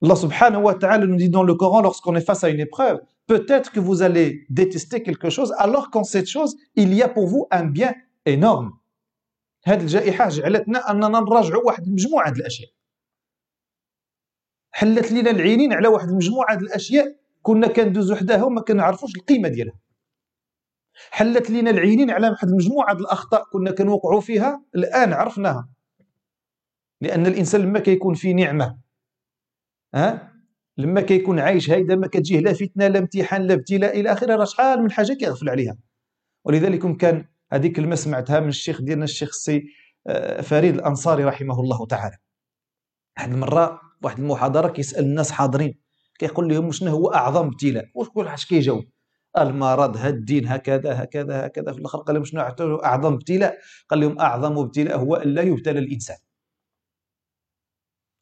Allah 0.00 0.14
subhanahu 0.14 0.62
wa 0.62 0.74
ta'ala 0.74 1.06
nous 1.06 1.16
dit 1.16 1.28
dans 1.28 1.42
le 1.42 1.54
Coran 1.56 1.80
lorsqu'on 1.82 2.14
est 2.14 2.20
face 2.20 2.44
à 2.44 2.50
une 2.50 2.60
épreuve, 2.60 3.00
peut-être 3.26 3.72
que 3.72 3.80
vous 3.80 4.00
allez 4.02 4.46
détester 4.48 5.02
quelque 5.02 5.28
chose 5.28 5.52
alors 5.58 5.90
qu'en 5.90 6.04
cette 6.04 6.28
chose, 6.28 6.56
il 6.76 6.94
y 6.94 7.02
a 7.02 7.08
pour 7.08 7.26
vous 7.26 7.48
un 7.50 7.64
bien 7.64 7.92
énorme. 8.24 8.70
هذه 9.68 9.80
الجائحة 9.80 10.28
جعلتنا 10.28 10.90
أننا 10.90 11.08
نراجعوا 11.08 11.62
واحد 11.66 11.86
المجموعة 11.86 12.30
ديال 12.30 12.40
الأشياء. 12.40 12.70
حلت 14.70 15.12
لينا 15.12 15.30
العينين 15.30 15.72
على 15.72 15.88
واحد 15.88 16.08
المجموعة 16.08 16.54
ديال 16.54 16.68
الأشياء 16.68 17.16
كنا 17.42 17.68
كندوزو 17.68 18.14
حداها 18.14 18.44
وما 18.44 18.60
كنعرفوش 18.60 19.16
القيمة 19.16 19.48
ديالها. 19.48 19.78
حلت 21.10 21.50
لينا 21.50 21.70
العينين 21.70 22.10
على 22.10 22.28
واحد 22.28 22.48
المجموعة 22.48 22.94
ديال 22.94 23.04
الأخطاء 23.04 23.44
كنا 23.52 23.70
كنوقعوا 23.70 24.20
فيها 24.20 24.64
الآن 24.74 25.12
عرفناها. 25.12 25.68
لأن 27.00 27.26
الإنسان 27.26 27.60
لما 27.60 27.78
كيكون 27.78 28.14
في 28.14 28.32
نعمة 28.32 28.78
ها؟ 29.94 30.32
لما 30.76 31.00
كيكون 31.00 31.38
عايش 31.38 31.70
هيدا 31.70 31.96
ما 31.96 32.06
كتجيه 32.06 32.40
لا 32.40 32.52
فتنة 32.52 32.86
لا 32.88 32.98
امتحان 32.98 33.42
لا 33.42 33.54
ابتلاء 33.54 34.00
إلى 34.00 34.12
آخره 34.12 34.36
راه 34.36 34.44
شحال 34.44 34.82
من 34.82 34.90
حاجة 34.90 35.12
كيغفل 35.12 35.48
عليها. 35.48 35.76
ولذلك 36.44 36.96
كان 36.96 37.24
هذيك 37.52 37.76
كلمة 37.76 37.94
سمعتها 37.94 38.40
من 38.40 38.48
الشيخ 38.48 38.82
ديالنا 38.82 39.04
الشيخ 39.04 39.28
السي 39.28 39.64
آه، 40.06 40.40
فريد 40.40 40.74
الأنصاري 40.74 41.24
رحمه 41.24 41.60
الله 41.60 41.86
تعالى. 41.86 42.16
واحد 43.18 43.32
المرة 43.32 43.80
واحد 44.02 44.18
المحاضرة 44.18 44.68
كيسأل 44.68 45.04
الناس 45.04 45.30
حاضرين 45.32 45.78
كيقول 46.18 46.48
لهم 46.48 46.72
شنو 46.72 46.90
هو 46.90 47.14
أعظم 47.14 47.46
ابتلاء؟ 47.46 47.84
كل 48.14 48.28
اش 48.28 48.46
كيجاوب 48.46 48.84
المرض 49.38 49.96
ها 49.96 50.08
الدين 50.08 50.46
هكذا 50.48 51.02
هكذا 51.02 51.46
هكذا 51.46 51.72
في 51.72 51.78
الآخر 51.78 51.98
قال 51.98 52.14
لهم 52.14 52.24
شنو 52.24 52.40
أعظم 52.84 53.12
ابتلاء؟ 53.14 53.58
قال 53.88 54.00
لهم 54.00 54.18
أعظم 54.20 54.58
ابتلاء 54.58 54.98
هو 54.98 55.16
أن 55.16 55.28
لا 55.28 55.42
يبتلى 55.42 55.78
الإنسان. 55.78 56.16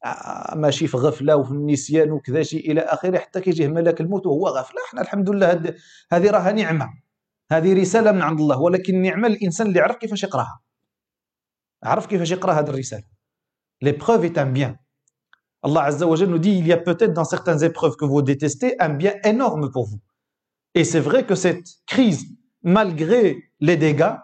آه، 0.05 0.55
ماشي 0.55 0.87
في 0.87 0.97
غفلة 0.97 1.35
وفي 1.35 1.51
النسيان 1.51 2.11
وكذا 2.11 2.43
شيء 2.43 2.71
إلى 2.71 2.81
آخره 2.81 3.17
حتى 3.17 3.41
كيجيه 3.41 3.67
ملك 3.67 4.01
الموت 4.01 4.25
وهو 4.25 4.47
غافل 4.47 4.75
إحنا 4.87 5.01
الحمد 5.01 5.29
لله 5.29 5.75
هذه 6.11 6.31
راها 6.31 6.51
نعمة. 6.51 7.06
هذه 7.52 7.80
رساله 7.80 8.12
من 8.12 8.22
عند 8.22 8.40
الله 8.40 8.60
ولكن 8.60 9.02
نعمه 9.02 9.28
الانسان 9.28 9.66
اللي 9.66 9.80
عرف 9.80 9.96
كيفاش 9.96 10.22
يقراها 10.22 10.60
عرف 11.82 12.06
كيفاش 12.06 12.30
يقرا 12.30 12.52
هذه 12.52 12.70
الرساله 12.70 13.04
l'épreuve 13.84 14.24
est 14.24 14.38
un 14.38 14.46
bien 14.46 14.76
Allah 15.62 15.82
Azza 15.84 16.06
wa 16.06 16.16
nous 16.16 16.38
dit 16.38 16.52
il 16.52 16.66
y 16.66 16.72
a 16.72 16.76
peut-être 16.76 17.12
dans 17.12 17.24
certaines 17.24 17.62
épreuves 17.62 17.96
que 17.96 18.04
vous 18.04 18.22
détestez 18.22 18.80
un 18.80 18.90
bien 18.90 19.14
énorme 19.24 19.70
pour 19.70 19.86
vous 19.86 20.00
et 20.74 20.84
c'est 20.84 21.00
vrai 21.00 21.26
que 21.26 21.34
cette 21.34 21.68
crise 21.86 22.24
malgré 22.62 23.22
les 23.60 23.76
dégâts 23.76 24.14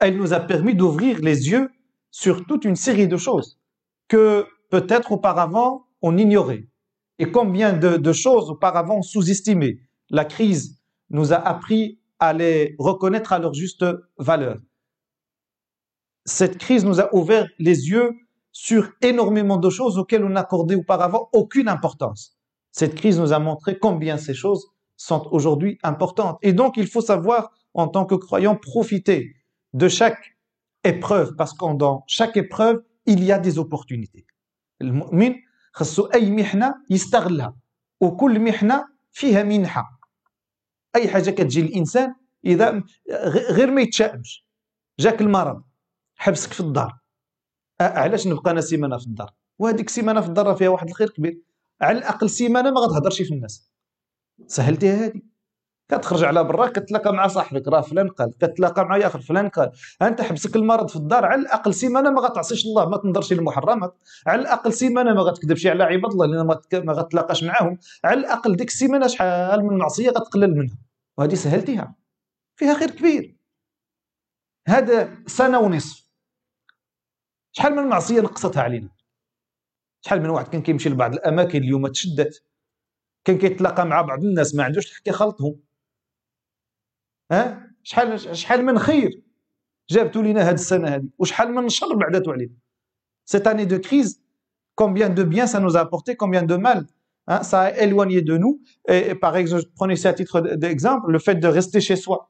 elle 0.00 0.16
nous 0.16 0.32
a 0.32 0.40
permis 0.40 0.74
d'ouvrir 0.74 1.20
les 1.20 1.50
yeux 1.50 1.70
sur 2.10 2.44
toute 2.46 2.64
une 2.64 2.76
série 2.76 3.08
de 3.08 3.16
choses 3.16 3.58
que 4.08 4.46
peut-être 4.70 5.12
auparavant 5.12 5.86
on 6.02 6.16
ignorait 6.16 6.66
et 7.18 7.30
combien 7.30 7.72
de, 7.72 7.96
de 7.96 8.12
choses 8.12 8.50
auparavant 8.50 8.96
on 8.98 9.02
sous-estimait 9.02 9.78
la 10.10 10.24
crise 10.24 10.80
nous 11.10 11.32
a 11.32 11.36
appris 11.36 11.97
à 12.18 12.32
les 12.32 12.74
reconnaître 12.78 13.32
à 13.32 13.38
leur 13.38 13.54
juste 13.54 13.84
valeur. 14.18 14.58
Cette 16.24 16.58
crise 16.58 16.84
nous 16.84 17.00
a 17.00 17.14
ouvert 17.14 17.46
les 17.58 17.90
yeux 17.90 18.12
sur 18.52 18.92
énormément 19.02 19.56
de 19.56 19.68
choses 19.68 19.98
auxquelles 19.98 20.24
on 20.24 20.30
n'accordait 20.30 20.76
auparavant 20.76 21.28
aucune 21.32 21.68
importance. 21.68 22.38
Cette 22.70 22.94
crise 22.94 23.18
nous 23.18 23.32
a 23.32 23.38
montré 23.38 23.78
combien 23.78 24.16
ces 24.16 24.34
choses 24.34 24.68
sont 24.96 25.28
aujourd'hui 25.32 25.78
importantes. 25.82 26.38
Et 26.42 26.52
donc, 26.52 26.76
il 26.76 26.86
faut 26.86 27.00
savoir, 27.00 27.50
en 27.74 27.88
tant 27.88 28.06
que 28.06 28.14
croyant, 28.14 28.56
profiter 28.56 29.34
de 29.72 29.88
chaque 29.88 30.36
épreuve, 30.84 31.34
parce 31.36 31.52
que 31.52 31.76
dans 31.76 32.04
chaque 32.06 32.36
épreuve, 32.36 32.82
il 33.06 33.22
y 33.24 33.32
a 33.32 33.38
des 33.38 33.58
opportunités. 33.58 34.26
المؤمن 34.82 35.34
خصو 35.72 36.04
أي 36.06 36.30
محنة 36.30 36.74
يستغلها 36.90 37.54
وكل 38.00 38.40
محنة 38.40 38.84
فيها 39.12 39.42
منحة 39.42 39.97
أي 40.95 41.07
حاجة 41.07 41.29
كتجي 41.31 41.61
للإنسان 41.61 42.15
إذا 42.45 42.83
غير 43.51 43.71
ما 43.71 43.81
يتشائمش. 43.81 44.47
جاك 44.99 45.21
المرض 45.21 45.63
حبسك 46.15 46.53
في 46.53 46.59
الدار. 46.59 46.99
علاش 47.81 48.27
نبقى 48.27 48.51
أنا 48.51 48.61
سيمانة 48.61 48.97
في 48.97 49.05
الدار؟ 49.05 49.33
وهذيك 49.59 49.89
سيمانة 49.89 50.21
في 50.21 50.27
الدار 50.27 50.55
فيها 50.55 50.69
واحد 50.69 50.87
الخير 50.89 51.09
كبير. 51.09 51.41
على 51.81 51.97
الأقل 51.97 52.29
سيمانة 52.29 52.71
ما 52.71 52.79
غتهضرش 52.79 53.21
في 53.21 53.33
الناس. 53.33 53.71
سهلتيها 54.47 55.05
هذه 55.05 55.21
كتخرج 55.89 56.23
على 56.23 56.43
برا 56.43 56.67
كتلاقى 56.67 57.13
مع 57.13 57.27
صاحبك 57.27 57.67
راه 57.67 57.81
فلان 57.81 58.09
قال 58.09 58.37
كتلاقى 58.37 58.85
مع 58.85 58.97
آخر 58.97 59.21
فلان 59.21 59.49
قال. 59.49 59.71
أنت 60.01 60.21
حبسك 60.21 60.55
المرض 60.55 60.89
في 60.89 60.95
الدار 60.95 61.25
على 61.25 61.41
الأقل 61.41 61.73
سيمانة 61.73 62.09
ما 62.09 62.21
غتعصيش 62.21 62.65
الله 62.65 62.89
ما 62.89 62.97
تنظرش 62.97 63.33
للمحرمات. 63.33 63.97
على 64.27 64.41
الأقل 64.41 64.73
سيمانة 64.73 65.13
ما 65.13 65.21
غتكذبش 65.21 65.67
على 65.67 65.83
عباد 65.83 66.11
الله 66.11 66.25
لأن 66.25 66.45
ما 66.85 66.93
غتلاقاش 66.93 67.43
معاهم. 67.43 67.77
على 68.03 68.19
الأقل 68.19 68.55
ديك 68.55 68.67
السيمانة 68.67 69.07
شحال 69.07 69.65
من 69.65 69.77
معصية 69.77 70.09
غتقلل 70.09 70.55
منها. 70.55 70.77
وهذه 71.17 71.35
سهلتيها. 71.35 71.95
فيها 72.55 72.73
خير 72.73 72.91
كبير. 72.91 73.35
هذا 74.67 75.17
سنة 75.27 75.59
ونصف. 75.59 76.09
شحال 77.51 77.75
من 77.75 77.83
معصية 77.83 78.21
نقصتها 78.21 78.63
علينا؟ 78.63 78.89
شحال 80.01 80.21
من 80.21 80.29
واحد 80.29 80.47
كان 80.47 80.61
كيمشي 80.61 80.89
لبعض 80.89 81.13
الأماكن 81.13 81.59
اليوم 81.59 81.87
تشدت 81.87 82.43
كان 83.25 83.37
كيتلاقى 83.37 83.85
مع 83.85 84.01
بعض 84.01 84.23
الناس 84.23 84.55
ما 84.55 84.63
عندوش 84.63 84.99
حتى 84.99 85.09
يخلطهم. 85.09 85.68
ها 87.30 87.70
شحال 87.82 88.36
شحال 88.36 88.64
من 88.64 88.78
خير 88.78 89.22
جابتوا 89.90 90.22
لينا 90.22 90.42
هذه 90.42 90.54
السنه 90.54 90.88
هذه 90.88 91.08
وشحال 91.18 91.54
من 91.54 91.68
شر 91.68 91.94
بعداتو 91.94 92.32
علينا 92.32 92.52
cette 93.26 93.46
année 93.46 93.66
de 93.66 93.78
crise 93.78 94.20
combien 94.74 95.08
de 95.08 95.22
bien 95.22 95.46
ça 95.46 95.60
nous 95.60 95.76
a 95.76 95.80
apporté 95.80 96.16
combien 96.16 96.42
de 96.42 96.56
mal 96.56 96.86
hein, 97.26 97.42
ça 97.42 97.60
a 97.60 97.70
éloigné 97.70 98.22
de 98.22 98.36
nous 98.36 98.60
et, 98.88 99.10
et 99.10 99.14
par 99.14 99.36
exemple 99.36 99.64
prenez 99.76 99.96
ça 99.96 100.10
à 100.10 100.12
titre 100.12 100.40
d'exemple 100.40 101.10
le 101.10 101.18
fait 101.18 101.36
de 101.36 101.48
rester 101.48 101.80
chez 101.80 101.96
soi 101.96 102.28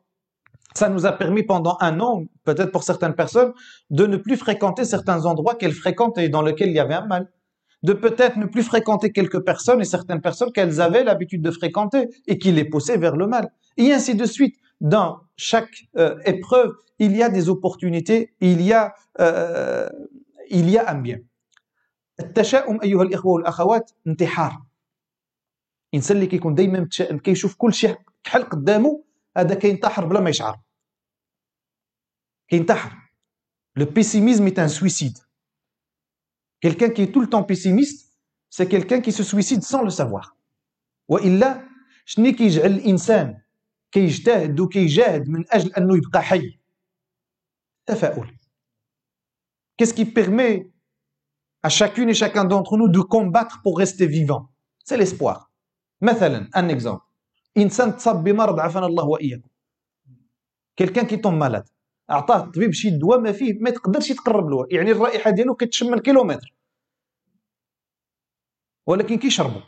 ça 0.74 0.88
nous 0.88 1.06
a 1.06 1.12
permis 1.12 1.44
pendant 1.44 1.76
un 1.80 2.00
an 2.00 2.24
peut-être 2.44 2.72
pour 2.72 2.82
certaines 2.82 3.14
personnes 3.14 3.52
de 3.90 4.06
ne 4.06 4.16
plus 4.16 4.36
fréquenter 4.36 4.84
certains 4.84 5.24
endroits 5.24 5.54
qu'elles 5.54 5.72
fréquentaient 5.72 6.26
et 6.26 6.28
dans 6.28 6.42
lesquels 6.42 6.70
il 6.70 6.76
y 6.76 6.80
avait 6.80 6.94
un 6.94 7.06
mal 7.06 7.30
de 7.84 7.92
peut-être 7.92 8.36
ne 8.38 8.46
plus 8.46 8.62
fréquenter 8.62 9.12
quelques 9.12 9.40
personnes 9.44 9.80
et 9.80 9.84
certaines 9.84 10.20
personnes 10.20 10.52
qu'elles 10.52 10.80
avaient 10.80 11.04
l'habitude 11.04 11.42
de 11.42 11.50
fréquenter 11.50 12.08
et 12.26 12.38
qui 12.38 12.50
les 12.50 12.64
poussaient 12.64 12.96
vers 12.96 13.16
le 13.16 13.26
mal 13.26 13.50
et 13.76 13.92
ainsi 13.92 14.14
de 14.14 14.24
suite 14.24 14.56
dans 14.80 15.20
chaque 15.36 15.88
euh, 15.96 16.18
épreuve, 16.24 16.74
il 16.98 17.16
y 17.16 17.22
a 17.22 17.28
des 17.28 17.48
opportunités, 17.48 18.34
il 18.40 18.60
y 18.62 18.72
a, 18.72 18.94
euh, 19.20 19.88
il 20.50 20.70
y 20.70 20.78
a 20.78 20.90
un 20.90 21.00
bien. 21.00 21.20
التشاؤم 22.20 22.80
ايها 22.82 23.02
الاخوه 23.02 23.32
والاخوات 23.32 23.90
انتحار 24.06 24.62
الانسان 25.92 26.16
اللي 26.16 26.26
كيكون 26.26 26.54
دائما 26.54 26.80
متشائم 26.80 27.18
كيشوف 27.18 27.54
كل 27.56 27.74
شيء 27.74 27.96
كحل 28.24 28.42
قدامه 28.42 29.04
هذا 29.36 29.54
كينتحر 29.54 30.04
بلا 30.04 30.20
ما 30.20 30.30
يشعر 30.30 30.60
كينتحر 32.48 32.92
لو 33.76 33.86
بيسيميزم 33.86 34.48
est 34.48 34.58
un 34.58 34.68
suicide 34.68 35.18
quelqu'un 36.64 36.90
qui 36.90 37.02
est 37.02 37.12
tout 37.12 37.20
le 37.20 37.28
temps 37.28 37.42
pessimiste 37.42 38.12
c'est 38.50 38.68
quelqu'un 38.68 39.00
qui 39.00 39.12
se 39.12 39.22
suicide 39.22 39.62
sans 39.62 39.82
le 39.82 39.90
savoir 39.90 40.36
والا 41.08 41.68
شنو 42.04 42.32
كيجعل 42.32 42.72
الانسان 42.72 43.40
كيجتهد 43.91 44.59
وكيجاهد 44.59 45.29
من 45.29 45.45
أجل 45.51 45.73
أنه 45.73 45.97
يبقى 45.97 46.21
حي 46.23 46.59
تفاؤل 47.85 48.35
Qu'est-ce 49.77 49.93
qui 49.93 50.05
permet 50.05 50.69
à 51.63 51.69
chacune 51.69 52.09
et 52.09 52.13
chacun 52.13 52.43
d'entre 52.43 52.77
nous 52.77 52.89
de 52.89 52.99
combattre 52.99 53.61
pour 53.63 53.77
rester 53.77 54.07
vivant 54.07 54.49
C'est. 54.83 54.97
مثلا 56.01 56.49
un 56.55 56.67
exemple. 56.69 57.05
انسان 57.57 57.95
تصاب 57.97 58.23
بمرض 58.23 58.59
عافانا 58.59 58.85
الله 58.85 59.03
واياكم. 59.05 59.49
qui 60.81 61.21
tombe 61.21 61.37
malade. 61.37 61.69
اعطاه 62.09 62.43
الطبيب 62.43 62.71
شي 62.71 62.89
دواء 62.89 63.19
ما 63.19 63.31
فيه 63.31 63.59
ما 63.59 63.69
تقدرش 63.69 64.09
يتقرب 64.09 64.49
له 64.49 64.67
يعني 64.71 64.91
الرائحه 64.91 65.29
ديالو 65.29 65.55
كتشم 65.55 65.91
من 65.91 65.99
كيلومتر 65.99 66.53
ولكن 68.87 69.17
كيشربوا 69.17 69.61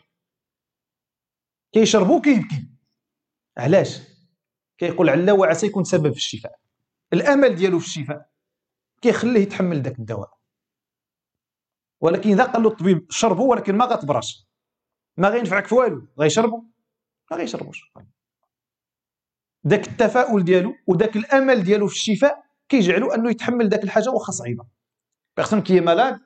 كيشربوا 1.73 2.21
كيبكي 2.21 2.67
علاش 3.57 4.10
كيقول 4.81 5.09
علا 5.09 5.33
وعسى 5.33 5.65
يكون 5.65 5.83
سبب 5.83 6.11
في 6.11 6.17
الشفاء. 6.17 6.59
الأمل 7.13 7.55
ديالو 7.55 7.79
في 7.79 7.85
الشفاء 7.85 8.29
كيخليه 9.01 9.41
يتحمل 9.41 9.81
داك 9.81 9.99
الدواء. 9.99 10.37
ولكن 12.01 12.29
إذا 12.29 12.43
قال 12.43 12.63
له 12.63 12.69
الطبيب 12.69 13.05
شربه 13.11 13.41
ولكن 13.43 13.75
ما 13.77 13.85
غتبراش 13.85 14.47
ما 15.17 15.29
غينفعك 15.29 15.67
في 15.67 15.75
والو. 15.75 16.07
غيشربو؟ 16.19 16.63
ما 17.31 17.37
غيشربوش. 17.37 17.91
داك 19.63 19.87
التفاؤل 19.87 20.43
ديالو 20.43 20.73
وداك 20.87 21.15
الأمل 21.15 21.63
ديالو 21.63 21.87
في 21.87 21.93
الشفاء 21.93 22.43
كيجعلو 22.69 23.11
أنه 23.11 23.29
يتحمل 23.31 23.69
داك 23.69 23.83
الحاجة 23.83 24.09
واخا 24.09 24.31
صعيبه 24.31 24.65
بيرسون 25.37 25.61
كي 25.61 25.79
مالاد 25.79 26.19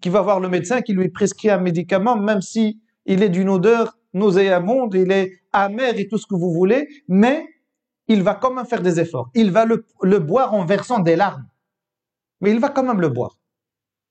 qui 0.00 0.08
va 0.08 0.22
voir 0.22 0.40
le 0.40 0.48
médecin 0.48 0.80
qui 0.80 0.92
lui 0.94 1.08
prescrit 1.10 1.50
un 1.50 1.58
médicament 1.58 2.16
même 2.16 2.40
si 2.40 2.80
il 3.06 3.22
est 3.22 3.28
d'une 3.28 3.48
odeur 3.48 3.98
nauséabonde 4.14 4.94
il 4.94 5.12
est 5.12 5.30
amer 5.52 5.98
et 5.98 6.08
tout 6.08 6.18
ce 6.18 6.26
que 6.26 6.34
vous 6.34 6.52
voulez 6.52 6.88
mais 7.08 7.46
il 8.11 8.23
va 8.23 8.35
quand 8.35 8.53
même 8.53 8.65
faire 8.65 8.81
des 8.81 8.99
efforts. 8.99 9.29
Il 9.33 9.51
va 9.51 9.65
le, 9.65 9.85
le 10.01 10.19
boire 10.19 10.53
en 10.53 10.65
versant 10.65 10.99
des 10.99 11.15
larmes. 11.15 11.47
Mais 12.41 12.51
il 12.51 12.59
va 12.59 12.69
quand 12.69 12.83
même 12.83 13.01
le 13.01 13.09
boire. 13.09 13.37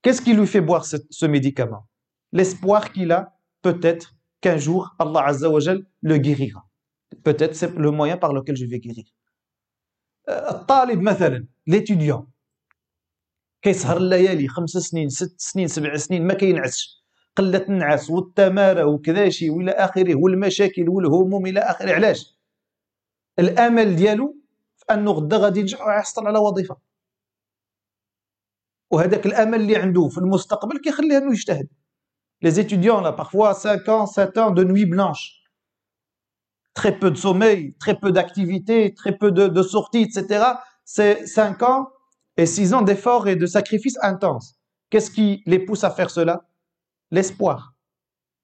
Qu'est-ce 0.03 0.23
qui 0.23 0.35
lui 0.35 0.47
fait 0.47 0.61
boire 0.61 0.85
ce, 0.85 0.97
ce 1.11 1.27
médicament 1.27 1.87
L'espoir 2.33 2.93
qu'il 2.93 3.11
a, 3.13 3.39
peut-être 3.63 4.15
qu'un 4.41 4.59
jour, 4.59 4.95
Allah 4.99 5.23
Azza 5.27 5.49
wa 5.51 5.61
Jal 5.61 5.85
le 6.03 6.19
guérira. 6.19 6.63
Peut-être 7.23 7.55
c'est 7.55 7.75
le 7.75 7.91
moyen 7.91 8.17
par 8.17 8.33
lequel 8.33 8.57
je 8.57 8.67
vais 8.67 8.79
guérir. 8.81 9.07
الطالب 10.29 11.01
مثلا 11.03 11.47
l'étudiant 11.71 12.25
كيسهر 13.63 13.97
الليالي 13.97 14.49
خمس 14.49 14.71
سنين 14.71 15.09
ست 15.09 15.41
سنين 15.41 15.69
سبع 15.69 15.97
سنين 15.97 16.27
ما 16.27 16.35
كينعسش 16.35 17.05
قلة 17.37 17.65
النعاس 17.69 18.11
والتمارة 18.11 18.85
وكذا 18.85 19.29
شي 19.29 19.51
والى 19.51 19.71
اخره 19.71 20.15
والمشاكل 20.15 20.89
والهموم 20.89 21.47
الى 21.47 21.61
اخره 21.61 21.93
علاش 21.93 22.37
الامل 23.41 23.97
ديالو 23.97 24.37
في 24.77 24.85
انه 24.95 25.11
غدا 25.11 25.37
غادي 25.37 25.61
ينجح 25.61 25.87
ويحصل 25.87 26.27
على 26.27 26.39
وظيفه 26.39 26.77
وهذاك 28.91 29.27
الامل 29.27 29.61
اللي 29.61 29.77
عنده 29.77 30.09
في 30.09 30.19
المستقبل 30.19 30.79
كيخليه 30.79 31.19
انه 31.19 31.33
يجتهد 31.33 31.69
Les 32.43 32.61
étudiants, 32.61 33.01
là, 33.01 33.13
parfois 33.13 33.55
5 33.55 33.89
ans, 33.89 34.07
7 34.07 34.39
ans 34.39 34.51
de 34.51 34.63
nuit 34.63 34.85
blanche. 34.85 35.43
Très 36.75 36.99
peu 36.99 37.11
de 37.11 37.17
sommeil, 37.17 37.75
très 37.79 37.99
peu 37.99 38.13
d'activité, 38.13 38.93
très 38.93 39.17
peu 39.17 39.33
de, 39.33 39.49
de 39.49 39.63
sorties, 39.63 40.03
etc. 40.03 40.45
C'est 40.85 41.27
5 41.27 41.63
ans 41.63 41.89
et 42.37 42.45
6 42.45 42.75
ans 42.75 42.83
d'efforts 42.83 43.29
et 43.29 43.37
de 43.37 43.47
sacrifices 43.47 43.99
intenses. 44.03 44.57
Qu'est-ce 44.91 45.11
qui 45.11 45.43
les 45.47 45.59
pousse 45.59 45.85
à 45.85 45.91
faire 45.91 46.11
cela 46.11 46.47
L'espoir, 47.11 47.75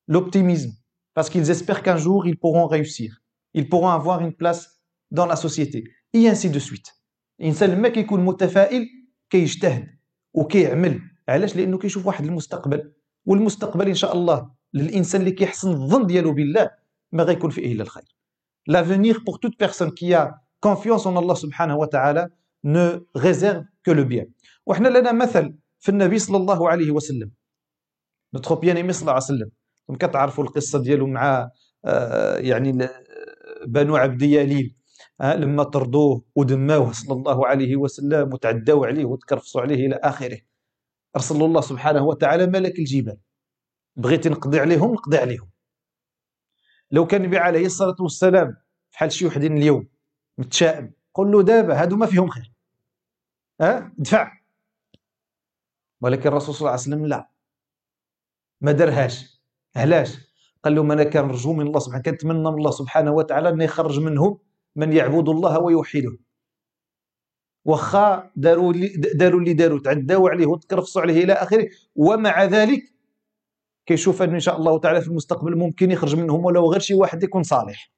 l'optimisme, 0.09 0.73
parce 1.15 1.29
qu'ils 1.29 1.51
espèrent 1.51 1.83
qu'un 1.83 1.97
jour 1.97 2.27
ils 2.27 2.39
pourront 2.39 2.67
réussir, 2.67 3.23
ils 3.55 3.69
pourront 3.69 3.89
avoir 3.89 4.21
une 4.21 4.33
place 4.35 4.76
dans 5.12 5.26
la 5.26 5.36
société, 5.36 5.84
et 6.14 6.28
ainsi 6.30 6.50
de 6.50 6.60
suite. 6.60 6.94
الانسان 7.40 7.70
لما 7.70 7.90
كيكون 7.90 8.26
متفائل 8.26 8.86
كيجتهد 9.30 9.88
وكيعمل 10.34 11.02
علاش 11.30 11.56
لأنه 11.56 11.78
كيشوف 11.78 12.06
واحد 12.08 12.26
المستقبل 12.26 12.94
والمستقبل 13.26 13.88
ان 13.88 13.94
شاء 13.94 14.14
الله 14.14 14.50
للانسان 14.74 15.22
اللي 15.22 15.32
كيحسن 15.32 15.70
الظن 15.72 16.06
ديالو 16.06 16.34
بالله 16.34 16.70
ما 17.12 17.24
غيكون 17.24 17.50
فيه 17.50 17.72
الا 17.74 17.84
الخير 17.84 18.18
l'avenir 18.72 19.16
pour 19.26 19.40
toute 19.40 19.58
personne 19.58 19.92
qui 20.00 20.14
a 20.14 20.24
confiance 20.68 21.06
en 21.06 21.16
Allah 21.22 21.36
subhanahu 21.36 21.78
wa 21.82 21.88
ta'ala 21.88 22.24
ne 22.64 22.86
réserve 23.16 23.64
que 23.84 23.92
le 23.92 24.04
bien. 24.04 24.26
وحنا 24.66 24.88
لنا 24.88 25.12
مثل 25.12 25.54
في 25.80 25.90
النبي 25.90 26.20
صلى 26.20 26.38
الله 26.38 26.70
عليه 26.70 26.92
وسلم 26.92 27.32
notre 28.38 28.56
bien-aimé 28.56 28.92
صلى 28.92 29.02
الله 29.02 29.14
عليه 29.14 29.24
وسلم 29.24 29.50
كتعرفوا 30.00 30.44
القصة 30.44 30.82
ديالو 30.82 31.08
مع 31.08 31.50
يعني 32.38 32.90
بنو 33.68 33.96
عبد 33.96 34.22
ياليل 34.22 34.76
لما 35.22 35.64
طردوه 35.64 36.24
ودماوه 36.36 36.92
صلى 36.92 37.14
الله 37.14 37.48
عليه 37.48 37.76
وسلم 37.76 38.34
وتعداو 38.34 38.86
عليه 38.86 39.06
وتكرفصوا 39.06 39.62
عليه 39.62 39.86
إلى 39.88 39.96
آخره. 39.96 40.40
أرسل 41.16 41.42
الله 41.44 41.62
سبحانه 41.62 42.04
وتعالى 42.04 42.48
ملك 42.48 42.80
الجبال. 42.80 43.18
بغيت 43.96 44.28
نقضي 44.28 44.60
عليهم 44.60 44.94
نقضي 44.94 45.18
عليهم. 45.18 45.50
لو 46.92 47.08
كان 47.08 47.22
النبي 47.22 47.38
عليه 47.38 47.66
الصلاة 47.66 47.96
والسلام 48.00 48.58
بحال 48.92 49.12
شي 49.12 49.26
وحدين 49.26 49.58
اليوم 49.58 49.88
متشائم 50.38 50.94
قل 51.14 51.32
له 51.32 51.44
دابا 51.44 51.82
هادو 51.82 51.96
ما 51.96 52.06
فيهم 52.06 52.30
خير. 52.30 52.54
ها؟ 53.62 53.94
دفع. 53.98 54.32
ولكن 56.02 56.30
الرسول 56.30 56.56
صلى 56.56 56.60
الله 56.60 56.72
عليه 56.72 56.82
وسلم 56.82 57.06
لا. 57.06 57.30
ما 58.62 58.72
درهاش. 58.72 59.42
علاش؟ 59.76 60.18
قال 60.64 60.76
لهم 60.76 60.92
أنا 60.92 61.04
كنرجو 61.04 61.54
من 61.54 61.68
الله 61.68 61.80
سبحانه 61.80 62.04
كنتمنى 62.04 62.40
من 62.40 62.48
الله 62.48 62.72
سبحانه 62.72 63.12
وتعالى 63.12 63.50
أن 63.50 63.62
يخرج 63.62 64.00
منهم 64.00 64.40
من 64.78 64.94
يعبد 64.94 65.30
الله 65.30 65.60
ويوحده. 65.60 66.18
واخا 67.66 68.32
داروا 68.36 68.74
داروا 69.16 69.40
اللي 69.40 69.54
داروا 69.54 69.80
تعداوا 69.80 70.30
عليه 70.30 70.46
وتكرفصوا 70.46 71.02
عليه 71.02 71.24
إلى 71.24 71.34
آخره. 71.34 71.70
ومع 71.96 72.44
ذلك 72.44 72.94
كيشوف 73.86 74.22
أن 74.22 74.34
إن 74.34 74.40
شاء 74.40 74.58
الله 74.58 74.80
تعالى 74.80 75.02
في 75.02 75.08
المستقبل 75.08 75.58
ممكن 75.58 75.92
يخرج 75.92 76.16
منهم 76.16 76.46
ولو 76.46 76.72
غير 76.72 76.80
شي 76.80 76.94
واحد 76.94 77.24
يكون 77.24 77.44
صالح. 77.44 77.92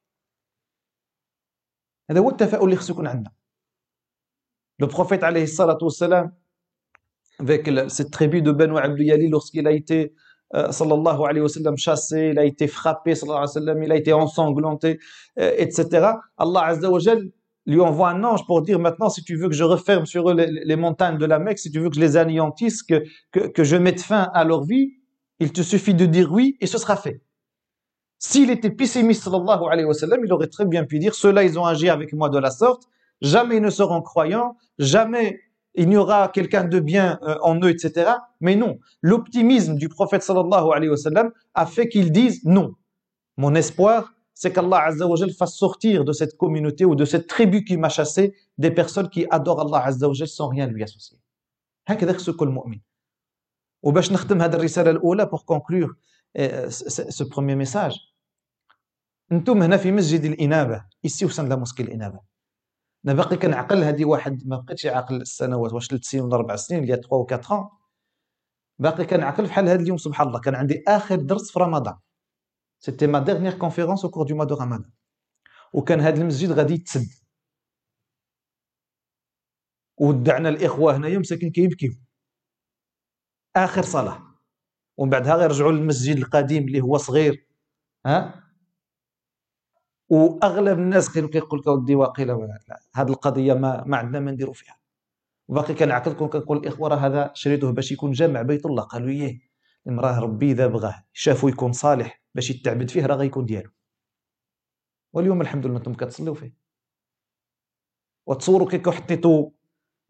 هذا 2.10 2.20
هو 2.20 2.30
التفاؤل 2.30 2.66
اللي 2.66 2.76
خصو 2.76 2.94
يكون 2.94 3.08
عندنا. 3.08 3.32
لو 4.80 4.88
بروفيت 4.88 5.24
عليه 5.24 5.44
الصلاه 5.44 5.78
والسلام 5.82 6.40
avec 7.40 7.70
cette 7.88 8.12
tribu 8.12 8.42
de 8.42 8.52
Banu 8.52 8.78
Abdou 8.78 9.04
lorsqu'il 9.30 9.66
a 9.68 9.72
été 9.72 10.14
euh, 10.56 10.72
sallallahu 10.72 11.22
alayhi 11.24 11.42
wa 11.42 11.50
sallam 11.50 11.78
chassé, 11.78 12.30
il 12.32 12.40
a 12.40 12.46
été 12.46 12.68
frappé 12.68 13.16
sallallahu 13.16 13.44
alayhi 13.44 13.50
wa 13.50 13.62
sallam, 13.62 13.84
il 13.84 13.92
a 13.92 13.96
été 13.96 14.14
ensanglanté, 14.14 15.00
euh, 15.40 15.54
etc. 15.58 16.12
Allah 16.38 16.62
azza 16.66 16.90
wa 16.90 17.00
lui 17.66 17.82
envoie 17.82 18.10
un 18.10 18.24
ange 18.24 18.46
pour 18.48 18.62
dire 18.64 18.80
maintenant 18.80 19.10
si 19.10 19.24
tu 19.24 19.36
veux 19.36 19.48
que 19.48 19.54
je 19.54 19.64
referme 19.64 20.06
sur 20.06 20.30
eux 20.30 20.34
les, 20.34 20.48
les 20.48 20.76
montagnes 20.76 21.18
de 21.18 21.26
la 21.26 21.38
Mecque, 21.38 21.60
si 21.60 21.70
tu 21.72 21.80
veux 21.80 21.90
que 21.90 21.96
je 21.96 22.02
les 22.02 22.18
anéantisse, 22.18 22.82
que, 22.82 23.04
que, 23.32 23.48
que 23.48 23.64
je 23.64 23.76
mette 23.76 24.02
fin 24.02 24.30
à 24.34 24.44
leur 24.44 24.64
vie, 24.64 24.94
il 25.40 25.54
te 25.54 25.62
suffit 25.62 25.94
de 25.94 26.06
dire 26.06 26.32
oui 26.32 26.58
et 26.62 26.68
ce 26.68 26.78
sera 26.78 26.96
fait. 26.96 27.22
S'il 28.18 28.50
était 28.50 28.72
pessimiste 28.72 29.24
sallallahu 29.24 29.64
alayhi 29.70 29.86
wa 29.86 29.94
sallam, 29.94 30.22
il 30.26 30.34
aurait 30.34 30.48
très 30.48 30.66
bien 30.66 30.84
pu 30.84 31.00
dire 31.00 31.14
ceux-là 31.14 31.44
ils 31.44 31.60
ont 31.60 31.66
agi 31.66 31.90
avec 31.90 32.12
moi 32.14 32.30
de 32.30 32.40
la 32.40 32.50
sorte, 32.50 32.84
jamais 33.22 33.58
ils 33.58 33.62
ne 33.62 33.70
seront 33.70 34.02
croyants, 34.02 34.58
jamais 34.80 35.40
il 35.75 35.89
n'y 35.89 35.97
aura 35.97 36.29
quelqu'un 36.29 36.65
de 36.65 36.79
bien 36.79 37.19
euh, 37.23 37.37
en 37.43 37.61
eux, 37.61 37.71
etc. 37.71 38.13
Mais 38.41 38.55
non, 38.55 38.79
l'optimisme 39.03 39.75
du 39.77 39.89
prophète 39.89 40.23
sallallahu 40.23 40.69
alayhi 40.73 40.91
wa 40.91 40.97
sallam 40.97 41.33
a 41.55 41.67
fait 41.67 41.89
qu'ils 41.89 42.13
disent 42.13 42.45
non. 42.45 42.75
Mon 43.37 43.55
espoir, 43.57 44.15
c'est 44.35 44.53
qu'Allah 44.53 44.81
azza 44.85 45.07
wa 45.07 45.17
jal 45.17 45.33
fasse 45.33 45.57
sortir 45.57 46.05
de 46.05 46.13
cette 46.13 46.37
communauté 46.37 46.85
ou 46.85 46.95
de 46.95 47.05
cette 47.05 47.27
tribu 47.27 47.65
qui 47.65 47.77
m'a 47.77 47.89
chassé 47.89 48.35
des 48.59 48.71
personnes 48.71 49.09
qui 49.09 49.27
adorent 49.31 49.63
Allah 49.67 49.85
azza 49.87 50.07
wa 50.09 50.15
jal 50.15 50.29
sans 50.29 50.49
rien 50.49 50.67
lui 50.67 50.83
associer. 50.83 51.19
هكذا 51.87 52.13
خصو 52.13 52.33
يكون 52.33 52.49
المؤمن. 52.49 52.81
وباش 53.83 54.13
نختم 54.13 54.43
هذه 54.43 54.55
الرسالة 54.55 54.91
الأولى 54.91 55.27
pour 55.27 55.45
conclure 55.45 55.91
ce 56.37 57.25
premier 57.25 57.57
message. 57.57 58.15
انتم 59.33 59.63
هنا 59.63 59.77
في 59.77 59.93
مسجد 59.93 60.25
الإنابة 60.25 60.85
ici 61.07 61.25
au 61.25 61.31
sein 61.31 61.45
de 61.45 61.49
la 61.49 61.57
mosquée 61.57 61.83
الإنابة. 61.83 62.28
أنا 63.06 63.14
باقي 63.14 63.38
كنعقل 63.38 63.84
هذه 63.84 64.06
واحد 64.06 64.48
ما 64.48 64.58
بقيتش 64.58 64.86
عاقل 64.86 65.22
السنوات 65.22 65.74
واش 65.74 65.88
ثلاث 65.88 66.04
سنين 66.04 66.24
ولا 66.24 66.36
أربع 66.36 66.56
سنين 66.56 66.84
اللي 66.84 66.96
3 66.96 67.14
و 67.16 67.28
4 67.32 67.80
باقي 68.80 69.06
كنعقل 69.06 69.46
بحال 69.46 69.70
هذا 69.70 69.82
اليوم 69.82 69.98
سبحان 69.98 70.28
الله 70.28 70.40
كان 70.40 70.56
عندي 70.56 70.84
آخر 70.88 71.16
درس 71.16 71.52
في 71.52 71.60
رمضان. 71.60 71.98
C'était 72.80 73.08
ma 73.08 73.20
dernière 73.20 73.58
conférence 73.58 74.06
au 74.06 74.12
cours 74.12 74.28
du 74.28 74.36
mois 74.36 74.46
de 74.46 74.56
Ramadan 74.56 74.92
وكان 75.74 76.00
هذا 76.02 76.22
المسجد 76.22 76.52
غادي 76.52 76.74
يتسد. 76.74 77.08
ودعنا 79.98 80.50
الإخوة 80.50 80.98
هنايا 80.98 81.18
مساكين 81.20 81.52
كيبكيو. 81.52 81.92
آخر 83.56 83.82
صلاة. 83.82 84.22
ومن 84.98 85.10
بعدها 85.10 85.36
غيرجعوا 85.36 85.72
للمسجد 85.72 86.18
القديم 86.18 86.64
اللي 86.64 86.82
هو 86.82 86.98
صغير. 86.98 87.48
ها؟ 88.06 88.49
وأغلب 90.10 90.80
الناس 90.80 91.14
كانوا 91.14 91.30
كيقول 91.30 91.60
لك 91.60 91.68
اودي 91.68 91.96
واقيلا 91.96 92.60
هذه 92.94 93.10
القضية 93.10 93.54
ما 93.54 93.84
ما 93.84 93.98
عندنا 93.98 94.20
ما 94.20 94.32
نديروا 94.32 94.54
فيها. 94.54 94.80
وباقي 95.48 95.74
كنعقلكم 95.74 96.28
كنقول 96.28 96.58
الإخوة 96.58 96.90
راه 96.90 96.96
هذا 96.96 97.32
شريته 97.34 97.72
باش 97.72 97.92
يكون 97.92 98.12
جامع 98.12 98.42
بيت 98.42 98.66
الله. 98.66 98.84
قالوا 98.84 99.10
إيه 99.10 99.40
راه 99.88 100.20
ربي 100.20 100.52
إذا 100.52 100.68
بغاه 100.68 101.04
شافوا 101.14 101.50
يكون 101.50 101.72
صالح 101.72 102.22
باش 102.36 102.50
يتعبد 102.50 102.90
فيه 102.90 103.06
راه 103.06 103.16
غيكون 103.16 103.46
ديالو. 103.46 103.70
واليوم 105.14 105.42
الحمد 105.42 105.66
لله 105.66 105.78
أنتم 105.78 105.94
كتصليو 105.94 106.34
فيه. 106.34 106.54
وتصوروا 108.28 108.70
كي 108.70 108.92
حطيتوا 108.92 109.50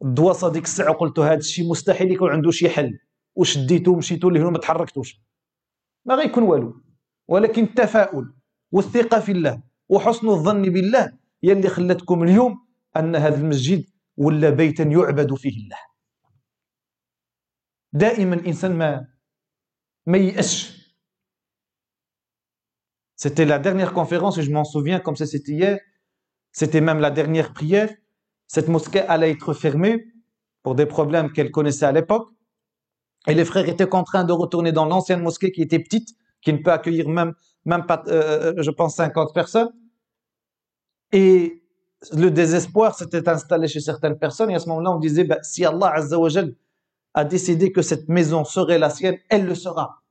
الدواسه 0.02 0.52
ديك 0.52 0.64
الساعة 0.64 0.92
وقلتوا 0.92 1.26
هذا 1.26 1.38
الشيء 1.38 1.70
مستحيل 1.70 2.12
يكون 2.12 2.32
عنده 2.32 2.52
شي 2.52 2.70
حل. 2.70 3.00
وشديتو 3.36 3.92
ومشيتوا 3.92 4.32
ليه 4.32 4.44
وما 4.44 4.58
تحركتوش. 4.58 5.22
ما 6.06 6.16
غيكون 6.16 6.44
والو. 6.44 6.82
ولكن 7.28 7.64
التفاؤل 7.64 8.34
والثقة 8.72 9.20
في 9.20 9.32
الله 9.32 9.69
وحسن 9.89 10.29
الظن 10.29 10.63
بالله 10.63 11.13
هي 11.45 11.53
اللي 11.53 11.69
خلتكم 11.69 12.23
اليوم 12.23 12.67
ان 12.97 13.17
هذا 13.17 13.37
المسجد 13.37 13.85
ولا 14.17 14.51
بيتا 14.51 14.85
يعبد 14.85 15.35
فيه 15.35 15.65
الله 15.65 15.79
دائما 17.93 18.35
الانسان 18.35 18.79
ما 18.79 19.07
ما 20.07 20.19
ييأسش 20.19 20.85
C'était 23.17 23.45
la 23.47 23.59
dernière 23.59 23.93
conférence 23.95 24.37
et 24.39 24.43
je 24.43 24.51
m'en 24.51 24.65
souviens 24.65 25.01
comme 25.01 25.17
si 25.17 25.27
c'était 25.27 25.53
hier. 25.53 25.79
C'était 26.53 26.81
même 26.81 27.01
la 27.01 27.11
dernière 27.11 27.55
prière. 27.55 27.91
Cette 28.49 28.69
mosquée 28.69 29.01
allait 29.01 29.31
être 29.31 29.55
fermée 29.55 30.05
pour 30.63 30.75
des 30.75 30.85
problèmes 30.85 31.33
qu'elle 31.33 31.51
connaissait 31.51 31.87
à 31.87 31.93
l'époque. 31.93 32.29
Et 33.27 33.35
les 33.35 33.45
frères 33.45 33.69
étaient 33.69 33.89
contraints 33.89 34.25
de 34.25 34.33
retourner 34.33 34.73
dans 34.73 34.85
l'ancienne 34.85 35.23
mosquée 35.23 35.53
qui 35.53 35.63
était 35.63 35.79
petite, 35.79 36.09
qui 36.43 36.53
ne 36.53 36.59
peut 36.59 36.73
accueillir 36.73 37.09
même, 37.09 37.33
même 37.65 37.87
pas, 37.87 38.03
euh, 38.09 38.55
je 38.59 38.71
pense, 38.71 38.97
50 38.97 39.33
personnes. 39.33 39.71
Et 41.12 41.64
le 42.14 42.30
désespoir 42.30 42.96
s'était 42.96 43.28
installé 43.28 43.68
chez 43.68 43.80
certaines 43.80 44.18
personnes. 44.18 44.52
Et 44.52 44.56
à 44.56 44.60
ce 44.60 44.70
moment-là, 44.70 44.92
on 44.92 45.00
disait, 45.00 45.24
bah, 45.24 45.40
si 45.42 45.66
Allah 45.66 45.92
Azzawajal 45.96 46.56
a 47.14 47.26
décidé 47.26 47.72
que 47.72 47.82
cette 47.82 48.08
maison 48.08 48.44
serait 48.46 48.80
la 48.80 48.90
sienne, 48.90 49.18
elle 49.30 49.46
le 49.46 49.56
sera. 49.56 50.02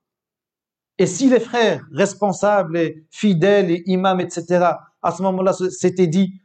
Et 0.99 1.07
si 1.07 1.31
les 1.31 1.41
frères 1.41 1.87
responsables 1.93 2.77
et 2.77 3.07
fidèles 3.11 3.71
et 3.71 3.83
imams, 3.87 4.21
etc., 4.21 4.73
à 5.01 5.13
ce 5.13 5.23
moment-là, 5.23 5.53
s'étaient 5.53 6.09
dit, 6.09 6.41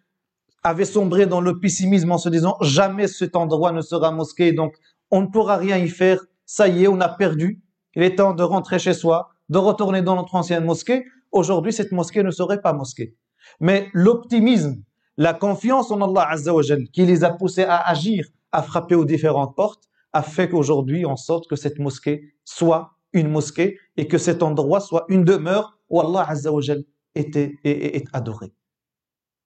avaient 0.62 0.86
sombré 0.86 1.26
dans 1.26 1.42
le 1.42 1.60
pessimisme 1.60 2.12
en 2.12 2.20
se 2.20 2.30
disant, 2.30 2.58
jamais 2.62 3.08
cet 3.08 3.36
endroit 3.36 3.72
ne 3.72 3.82
sera 3.82 4.12
mosquée, 4.12 4.54
donc 4.54 4.76
on 5.10 5.22
ne 5.22 5.28
pourra 5.28 5.58
rien 5.58 5.78
y 5.78 5.90
faire, 5.90 6.24
ça 6.46 6.68
y 6.68 6.84
est, 6.84 6.88
on 6.88 7.02
a 7.02 7.10
perdu, 7.10 7.64
il 7.96 8.04
est 8.04 8.16
temps 8.16 8.34
de 8.34 8.44
rentrer 8.44 8.80
chez 8.80 8.94
soi, 8.94 9.30
de 9.50 9.58
retourner 9.58 10.02
dans 10.02 10.16
notre 10.16 10.36
ancienne 10.36 10.64
mosquée. 10.64 11.06
Aujourd'hui, 11.32 11.74
cette 11.74 11.92
mosquée 11.92 12.24
ne 12.24 12.32
serait 12.32 12.62
pas 12.62 12.74
mosquée. 12.74 13.16
Mais 13.61 13.89
l'optimisme, 13.93 14.83
la 15.17 15.35
confiance 15.35 15.91
en 15.91 16.01
Allah 16.01 16.29
Azzawajal, 16.31 16.89
qui 16.89 17.05
les 17.07 17.25
a 17.25 17.31
poussés 17.31 17.65
à 17.65 17.81
agir, 17.89 18.29
à 18.53 18.63
frapper 18.63 18.95
aux 18.95 19.05
différentes 19.05 19.55
portes, 19.57 19.85
a 20.13 20.23
fait 20.23 20.49
qu'aujourd'hui, 20.49 21.05
on 21.07 21.17
sorte 21.17 21.49
que 21.49 21.57
cette 21.57 21.79
mosquée 21.79 22.35
soit 22.45 22.93
une 23.13 23.29
mosquée 23.29 23.79
et 23.97 24.07
que 24.09 24.19
cet 24.19 24.43
endroit 24.43 24.81
soit 24.81 25.05
une 25.09 25.25
demeure 25.25 25.79
où 25.91 26.01
Allah 26.01 26.25
Azzawajal 26.29 26.85
était, 27.15 27.57
est, 27.65 27.97
est 27.97 28.05
adoré. 28.13 28.53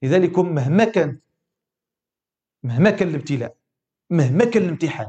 لذلك 0.02 0.38
مهما 0.38 0.84
كان 0.84 1.20
مهما 2.62 2.90
كان 2.90 3.08
الابتلاء 3.08 3.56
مهما 4.10 4.44
كان 4.44 4.62
الامتحان 4.62 5.06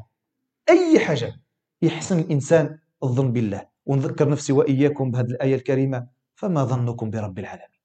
اي 0.70 1.00
حاجه 1.00 1.42
يحسن 1.82 2.20
الانسان 2.20 2.80
الظن 3.04 3.32
بالله 3.32 3.68
ونذكر 3.86 4.30
نفسي 4.30 4.54
وإياكم 4.54 5.12
بهذه 5.12 5.26
الآية 5.28 5.56
الكريمة 5.56 6.08
فما 6.36 6.64
ظنكم 6.64 7.10
برب 7.10 7.40
العالمين 7.40 7.77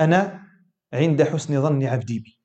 أنا 0.00 0.46
عند 0.92 1.22
حسن 1.22 1.62
ظن 1.62 1.84
عبدي 1.84 2.18
بي 2.18 2.40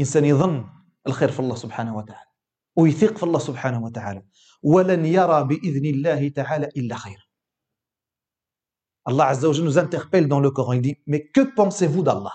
إنسان 0.00 0.24
يظن 0.24 0.66
الخير 1.06 1.30
في 1.30 1.40
الله 1.40 1.54
سبحانه 1.54 1.96
وتعالى 1.96 2.30
ويثق 2.76 3.16
في 3.16 3.22
الله 3.22 3.38
سبحانه 3.38 3.84
وتعالى 3.84 4.22
ولن 4.62 5.06
يرى 5.06 5.44
بإذن 5.44 5.84
الله 5.84 6.28
تعالى 6.28 6.68
إلا 6.76 6.96
خير 6.96 7.24
Allah 9.06 9.28
Azza 9.28 9.48
wa 9.48 9.54
nous 9.58 9.78
interpelle 9.78 10.28
dans 10.28 10.40
le 10.40 10.50
Coran. 10.50 10.72
Il 10.72 10.80
dit 10.80 10.96
Mais 11.06 11.26
que 11.26 11.42
pensez-vous 11.42 12.02
d'Allah 12.02 12.32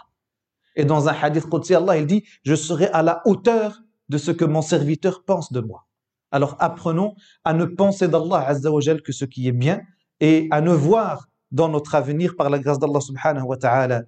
Et 0.75 0.85
dans 0.85 1.09
un 1.09 1.13
hadith 1.13 1.49
Qudsi, 1.49 1.73
Allah 1.73 1.97
il 1.97 2.05
dit 2.05 2.23
Je 2.43 2.55
serai 2.55 2.85
à 2.87 3.01
la 3.01 3.21
hauteur 3.25 3.81
de 4.09 4.17
ce 4.17 4.31
que 4.31 4.45
mon 4.45 4.61
serviteur 4.61 5.23
pense 5.25 5.51
de 5.51 5.61
moi. 5.61 5.87
Alors 6.31 6.55
apprenons 6.59 7.15
à 7.43 7.53
ne 7.53 7.65
penser 7.65 8.07
d'Allah 8.07 8.47
Azza 8.47 8.71
wa 8.71 8.81
que 9.03 9.11
ce 9.11 9.25
qui 9.25 9.47
est 9.47 9.51
bien 9.51 9.81
et 10.19 10.47
à 10.51 10.61
ne 10.61 10.71
voir 10.71 11.27
dans 11.58 11.68
notre 11.74 11.92
avenir 11.94 12.30
par 12.38 12.48
la 12.54 12.58
grâce 12.58 12.78
d'Allah 12.80 13.02
subhanahu 13.10 13.46
wa 13.50 13.58
ta'ala 13.64 13.98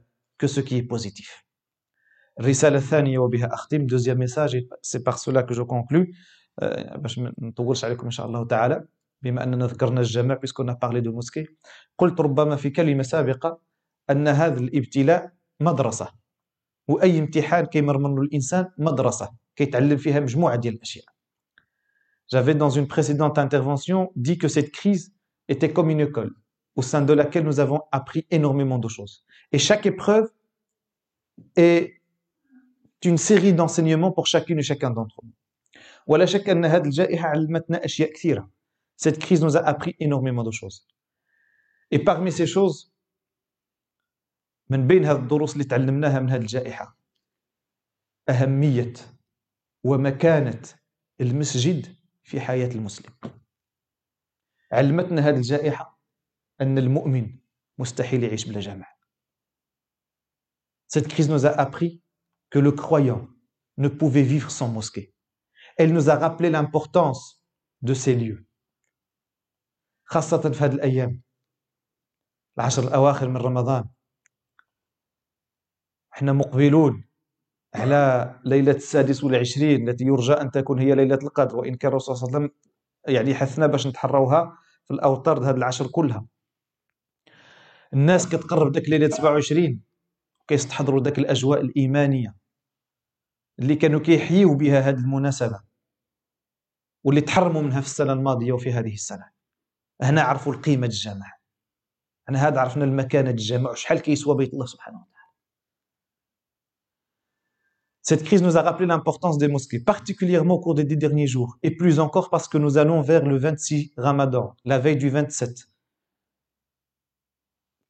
que 0.41 0.47
ce 0.55 0.61
qui 0.67 0.75
est 0.81 0.89
positif. 0.95 1.29
Deuxième 3.95 4.19
message, 4.19 4.53
et 4.59 4.63
c'est 4.89 5.03
par 5.09 5.17
cela 5.25 5.41
que 5.47 5.55
je 5.55 5.63
conclus. 5.63 6.07
باش 6.97 7.19
ما 7.19 7.33
نطولش 7.39 7.85
عليكم 7.85 8.05
ان 8.05 8.11
شاء 8.11 8.27
الله 8.27 8.45
تعالى 8.45 8.85
بما 9.23 9.43
اننا 9.45 9.67
ذكرنا 9.67 10.01
الجمع 10.01 10.35
puisqu'on 10.37 10.69
a 10.69 10.75
parlé 10.75 11.03
de 11.03 11.11
mosquée 11.11 11.47
قلت 11.99 12.21
ربما 12.21 12.57
في 12.57 12.71
كلمه 12.71 13.03
سابقه 13.03 13.61
ان 14.11 14.29
هذا 14.29 14.61
الابتلاء 14.61 15.33
مدرسه 15.61 16.09
واي 16.89 17.19
امتحان 17.19 17.65
كيمر 17.67 17.99
منه 17.99 18.23
الانسان 18.23 18.67
مدرسه 18.79 19.31
كيتعلم 19.57 19.97
فيها 19.97 20.21
مجموعه 20.21 20.57
ديال 20.57 20.75
الاشياء 20.75 21.05
J'avais 22.35 22.55
dans 22.55 22.71
une 22.71 22.89
précédente 22.89 23.39
intervention 23.39 24.11
dit 24.17 24.39
que 24.39 24.49
cette 24.49 24.73
crise 24.73 25.15
était 25.49 25.73
comme 25.73 25.91
une 25.91 26.01
école 26.01 26.33
au 26.76 26.82
sein 26.82 27.02
de 27.02 27.14
laquelle 27.14 27.44
nous 27.44 27.60
avons 27.60 27.82
appris 27.92 28.26
énormément 28.32 28.80
de 28.80 28.88
choses. 28.88 29.26
Et 29.52 29.60
chaque 29.60 29.86
épreuve 29.86 30.32
est 31.56 32.02
une 33.04 33.18
série 33.18 33.54
d'enseignements 33.54 34.12
pour 34.12 34.28
chacune 34.28 34.60
et 34.60 34.64
chacun 34.64 34.92
d'entre 34.92 35.20
nous. 35.24 35.34
Cette 38.96 39.20
crise 39.20 39.42
nous 39.42 39.58
a 39.58 39.62
appris 39.62 39.96
énormément 40.00 40.44
de 40.44 40.52
choses. 40.52 40.88
Et 41.92 42.00
parmi 42.00 42.32
ces 42.32 42.48
choses, 42.48 42.92
من 44.70 44.88
بين 44.88 45.06
هذه 45.06 45.18
الدروس 45.18 45.54
اللي 45.54 45.64
تعلمناها 45.64 46.20
من 46.20 46.30
هذه 46.30 46.42
الجائحة 46.42 46.98
أهمية 48.30 48.94
ومكانة 49.84 50.62
المسجد 51.22 51.96
في 52.24 52.42
حياة 52.42 52.68
المسلم 52.68 53.14
علمتنا 54.72 55.22
هذه 55.30 55.36
الجائحة 55.36 55.95
أن 56.61 56.79
المؤمن 56.79 57.39
مستحيل 57.79 58.25
يعيش 58.25 58.49
بلا 58.49 58.61
جامع 58.61 58.97
Cette 60.89 61.09
crise 61.09 61.29
nous 61.29 61.45
a 61.47 61.51
appris 61.51 62.01
que 62.51 62.61
le 62.61 62.73
croyant 62.73 63.29
ne 63.77 63.89
pouvait 63.89 64.23
vivre 64.23 64.51
sans 64.51 64.69
mosquée. 64.69 65.13
Elle 65.77 65.93
nous 65.93 66.09
a 66.11 66.15
rappelé 66.15 66.49
l'importance 66.49 67.45
de 67.83 67.93
ces 67.95 68.15
lieux. 68.15 68.47
خاصة 70.05 70.51
في 70.51 70.65
هذه 70.65 70.75
الأيام 70.75 71.23
العشر 72.59 72.83
الأواخر 72.83 73.29
من 73.29 73.37
رمضان 73.37 73.89
إحنا 76.15 76.33
مقبلون 76.33 77.05
على 77.75 78.41
ليلة 78.45 78.73
السادس 78.73 79.25
والعشرين 79.25 79.89
التي 79.89 80.05
يرجى 80.05 80.33
أن 80.33 80.51
تكون 80.51 80.79
هي 80.79 80.95
ليلة 80.95 81.19
القدر 81.23 81.57
وإن 81.57 81.75
كان 81.75 81.91
الرسول 81.91 82.17
صلى 82.17 82.27
الله 82.27 82.39
عليه 82.39 82.47
وسلم 82.47 82.59
يعني 83.15 83.35
حثنا 83.35 83.67
باش 83.67 83.87
نتحروها 83.87 84.59
في 84.87 84.95
الأوتار 84.95 85.51
هذه 85.51 85.57
العشر 85.57 85.87
كلها 85.87 86.27
الناس 87.97 88.29
كتقرب 88.29 88.73
داك 88.73 88.89
ليلة 88.89 89.09
27 89.09 89.81
كيستحضروا 90.49 91.01
داك 91.01 91.19
الأجواء 91.19 91.61
الإيمانية 91.61 92.37
اللي 93.59 93.77
كانوا 93.77 94.01
كيحيوا 94.01 94.55
بها 94.55 94.81
هذه 94.81 94.99
المناسبة 94.99 95.61
واللي 97.05 97.21
تحرموا 97.21 97.63
منها 97.63 97.81
في 97.81 97.87
السنة 97.87 98.13
الماضية 98.13 98.53
وفي 98.53 98.73
هذه 98.73 98.95
السنة. 98.95 99.31
هنا 100.03 100.23
عرفوا 100.23 100.53
القيمة 100.53 100.87
الجامع 100.87 101.33
هنا 102.29 102.49
هذا 102.49 102.61
عرفنا 102.61 102.85
المكانة 102.85 103.31
الجامع 103.31 103.71
وشحال 103.71 103.99
كيسوى 103.99 104.37
بيت 104.37 104.55
الله 104.55 104.67
سبحانه 104.67 104.99
وتعالى. 104.99 105.17
Cette 108.03 108.23
crise 108.23 108.43
nous 108.43 108.57
a 108.57 108.63
rappelé 108.63 108.87
l'importance 108.87 109.37
des 109.37 109.49
mosquées, 109.49 109.81
particulièrement 109.81 110.55
au 110.55 110.61
cours 110.61 110.75
des 110.75 110.85
dix 110.85 110.97
derniers 110.97 111.27
jours, 111.27 111.59
et 111.65 111.73
plus 111.73 111.99
encore 111.99 112.31
parce 112.31 112.47
que 112.47 112.59
nous 112.59 112.79
allons 112.79 113.01
vers 113.01 113.25
le 113.25 113.37
26 113.37 113.95
Ramadan, 113.97 114.55
la 114.65 114.79
veille 114.79 114.97
du 114.97 115.11
27. 115.11 115.69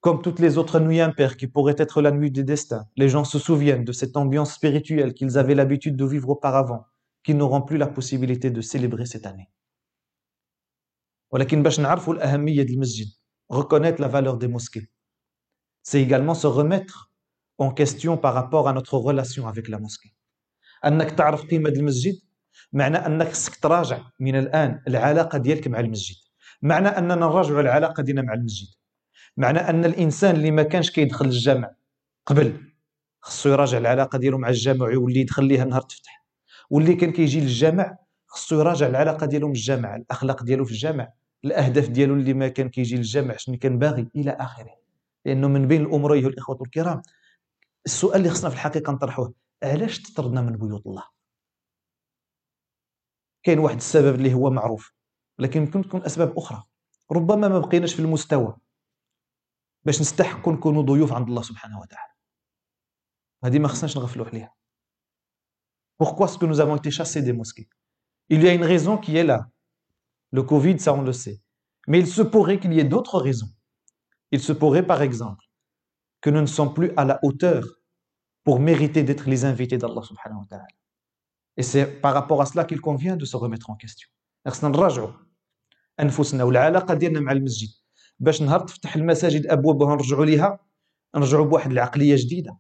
Comme 0.05 0.21
toutes 0.21 0.39
les 0.39 0.57
autres 0.57 0.79
nuits 0.79 0.99
impaires 0.99 1.37
qui 1.37 1.47
pourraient 1.47 1.75
être 1.77 2.01
la 2.01 2.11
nuit 2.11 2.31
des 2.31 2.43
destins, 2.43 2.85
les 2.95 3.07
gens 3.07 3.23
se 3.23 3.37
souviennent 3.37 3.85
de 3.85 3.91
cette 3.91 4.17
ambiance 4.17 4.53
spirituelle 4.53 5.13
qu'ils 5.13 5.37
avaient 5.37 5.55
l'habitude 5.55 5.95
de 5.95 6.05
vivre 6.05 6.29
auparavant, 6.29 6.85
qu'ils 7.23 7.37
n'auront 7.37 7.61
plus 7.61 7.77
la 7.77 7.87
possibilité 7.87 8.49
de 8.49 8.61
célébrer 8.61 9.05
cette 9.05 9.25
année. 9.27 9.49
reconnaître 13.49 14.01
la 14.01 14.07
valeur 14.07 14.37
des 14.37 14.47
mosquées 14.47 14.89
c'est 15.83 16.01
également 16.01 16.35
se 16.35 16.47
remettre 16.47 17.11
en 17.57 17.71
question 17.71 18.17
par 18.17 18.33
rapport 18.33 18.67
à 18.67 18.73
notre 18.73 18.97
relation 18.97 19.47
avec 19.47 19.67
la 19.67 19.79
mosquée 19.79 20.13
انك 20.85 21.11
تعرف 21.11 21.45
قيمه 21.45 21.69
المسجد 21.69 22.21
معنى 22.73 22.97
انك 22.97 23.27
خصك 23.27 23.55
تراجع 23.55 24.01
من 24.19 24.35
الان 24.35 24.81
العلاقه 24.87 25.37
ديالك 25.37 25.67
مع 25.67 25.79
المسجد 25.79 26.15
معنى 26.61 26.87
اننا 26.87 27.15
نراجعوا 27.15 27.61
العلاقه 27.61 28.03
ديالنا 28.03 28.21
مع 28.21 28.33
المسجد 28.33 28.67
معنى 29.36 29.58
أن 29.58 29.84
الإنسان 29.84 30.36
اللي 30.36 30.50
ما 30.50 30.62
كانش 30.62 30.90
كيدخل 30.90 31.24
الجامع 31.24 31.70
قبل 32.26 32.70
خصو 33.20 33.48
يراجع 33.48 33.78
العلاقة 33.78 34.18
ديالو 34.18 34.38
مع 34.38 34.48
الجامع 34.48 34.86
ويولي 34.86 35.20
يدخل 35.20 35.44
ليها 35.44 35.64
نهار 35.64 35.82
تفتح 35.82 36.24
واللي 36.70 36.94
كان 36.94 37.12
كيجي 37.12 37.40
للجامع 37.40 37.98
خصو 38.26 38.60
يراجع 38.60 38.86
العلاقة 38.86 39.26
ديالو 39.26 39.46
من 39.46 39.52
الجامع 39.52 39.96
الأخلاق 39.96 40.42
ديالو 40.42 40.64
في 40.64 40.70
الجامع 40.70 41.12
الأهداف 41.44 41.88
ديالو 41.88 42.14
اللي 42.14 42.34
ما 42.34 42.48
كان 42.48 42.68
كيجي 42.68 42.96
للجامع 42.96 43.36
شنو 43.36 43.56
كان 43.56 43.78
باغي 43.78 44.08
إلى 44.16 44.30
آخره. 44.30 44.76
لأنه 45.24 45.48
من 45.48 45.68
بين 45.68 45.82
الأمور 45.82 46.12
أيها 46.12 46.28
الإخوة 46.28 46.58
الكرام 46.62 47.02
السؤال 47.86 48.16
اللي 48.16 48.30
خصنا 48.30 48.50
في 48.50 48.56
الحقيقة 48.56 48.92
نطرحوه 48.92 49.34
علاش 49.62 50.02
تطردنا 50.02 50.40
من 50.42 50.56
بيوت 50.56 50.86
الله؟ 50.86 51.04
كاين 53.42 53.58
واحد 53.58 53.76
السبب 53.76 54.14
اللي 54.14 54.34
هو 54.34 54.50
معروف 54.50 54.92
لكن 55.38 55.60
ممكن 55.60 55.82
تكون 55.82 56.02
أسباب 56.04 56.38
أخرى. 56.38 56.62
ربما 57.12 57.48
ما 57.48 57.58
بقيناش 57.58 57.94
في 57.94 58.00
المستوى. 58.00 58.56
باش 59.85 60.01
نستحقوا 60.01 60.53
نكونوا 60.53 60.81
ضيوف 60.83 61.13
عند 61.13 61.27
الله 61.27 61.41
سبحانه 61.41 61.79
وتعالى 61.79 62.13
هذه 63.43 63.59
ما 63.59 63.67
خصناش 63.67 63.97
نغفلوا 63.97 64.25
عليها 64.25 64.55
Pourquoi 66.03 66.25
est-ce 66.27 66.39
que 66.39 66.47
nous 66.47 66.59
avons 66.59 66.77
été 66.77 66.89
chassés 66.89 67.21
des 67.21 67.33
mosquées 67.33 67.69
Il 68.29 68.41
y 68.43 68.47
a 68.47 68.53
une 68.53 68.63
raison 68.63 68.97
qui 68.97 69.17
est 69.17 69.23
là. 69.23 69.49
Le 70.31 70.41
Covid, 70.41 70.79
ça 70.79 70.93
on 70.93 71.03
le 71.03 71.13
sait. 71.13 71.43
Mais 71.87 71.99
il 71.99 72.07
se 72.07 72.23
pourrait 72.23 72.59
qu'il 72.59 72.73
y 72.73 72.79
ait 72.79 72.91
d'autres 72.93 73.19
raisons. 73.19 73.51
Il 74.31 74.39
se 74.39 74.51
pourrait 74.51 74.87
par 74.87 75.01
exemple 75.03 75.45
que 76.21 76.29
nous 76.31 76.41
ne 76.41 76.47
sommes 76.47 76.73
plus 76.73 76.91
à 76.97 77.05
la 77.05 77.19
hauteur 77.21 77.63
pour 78.43 78.59
mériter 78.59 79.03
d'être 79.03 79.29
les 79.29 79.45
invités 79.45 79.77
d'Allah 79.77 80.01
subhanahu 80.01 80.39
wa 80.39 80.45
ta'ala. 80.49 80.65
Et 81.57 81.63
c'est 81.63 81.85
par 81.85 82.13
rapport 82.13 82.41
à 82.41 82.45
cela 82.45 82.65
qu'il 82.65 82.81
convient 82.81 83.17
de 83.17 83.25
se 83.25 83.37
remettre 83.37 83.69
en 83.69 83.75
question. 83.75 84.09
باش 88.18 88.42
نهار 88.42 88.60
تفتح 88.60 88.96
المساجد 88.96 89.46
ابوابها 89.46 89.94
نرجعوا 89.96 90.24
ليها 90.24 90.58
نرجعوا 91.16 91.46
بواحد 91.46 91.70
العقلية 91.70 92.14
جديدة 92.18 92.58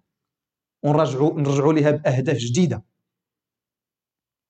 ونرجعوا 0.84 1.40
نرجعوا 1.40 1.72
ليها 1.72 1.90
بأهداف 1.90 2.36
جديدة. 2.36 2.84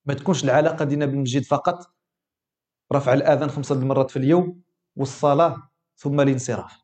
ما 0.05 0.15
تكونش 0.15 0.45
العلاقة 0.45 0.85
ديالنا 0.85 1.07
بالمسجد 1.07 1.43
فقط 1.43 1.95
رفع 2.93 3.13
الآذان 3.13 3.49
خمسة 3.49 3.75
المرات 3.75 4.11
في 4.11 4.19
اليوم 4.19 4.63
والصلاة 4.97 5.71
ثم 5.97 6.21
الانصراف. 6.21 6.83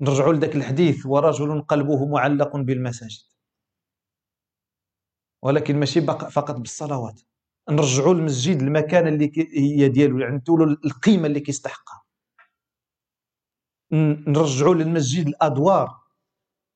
نرجعوا 0.00 0.32
لذاك 0.32 0.56
الحديث 0.56 1.06
ورجل 1.06 1.62
قلبه 1.62 2.06
معلق 2.06 2.56
بالمساجد. 2.56 3.22
ولكن 5.42 5.80
ماشي 5.80 6.00
فقط 6.30 6.56
بالصلوات. 6.56 7.20
نرجعوا 7.69 8.13
المسجد 8.13 8.61
المكان 8.61 9.07
اللي 9.07 9.31
هي 9.55 9.89
ديالو 9.89 10.19
يعني 10.19 10.43
القيمه 10.85 11.27
اللي 11.27 11.39
كيستحقها 11.39 12.03
نرجعوا 14.27 14.75
للمسجد 14.75 15.27
الادوار 15.27 16.01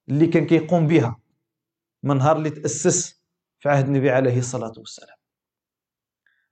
اللي 0.09 0.27
كان 0.27 0.45
كيقوم 0.45 0.87
بها 0.87 1.19
من 2.03 2.17
نهار 2.17 2.37
اللي 2.37 2.49
تاسس 2.49 3.23
في 3.59 3.69
عهد 3.69 3.85
النبي 3.85 4.09
عليه 4.09 4.39
الصلاه 4.39 4.73
والسلام 4.77 5.17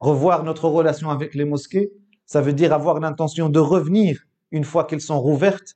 revoir 0.04 0.44
notre 0.44 0.68
relation 0.68 1.10
avec 1.10 1.34
les 1.36 1.46
mosquées 1.46 1.92
ça 2.26 2.42
veut 2.42 2.54
dire 2.54 2.74
avoir 2.74 3.00
l'intention 3.00 3.50
de 3.50 3.60
revenir 3.60 4.28
une 4.52 4.64
fois 4.64 4.84
qu'elles 4.86 5.08
sont 5.12 5.20
rouvertes 5.20 5.72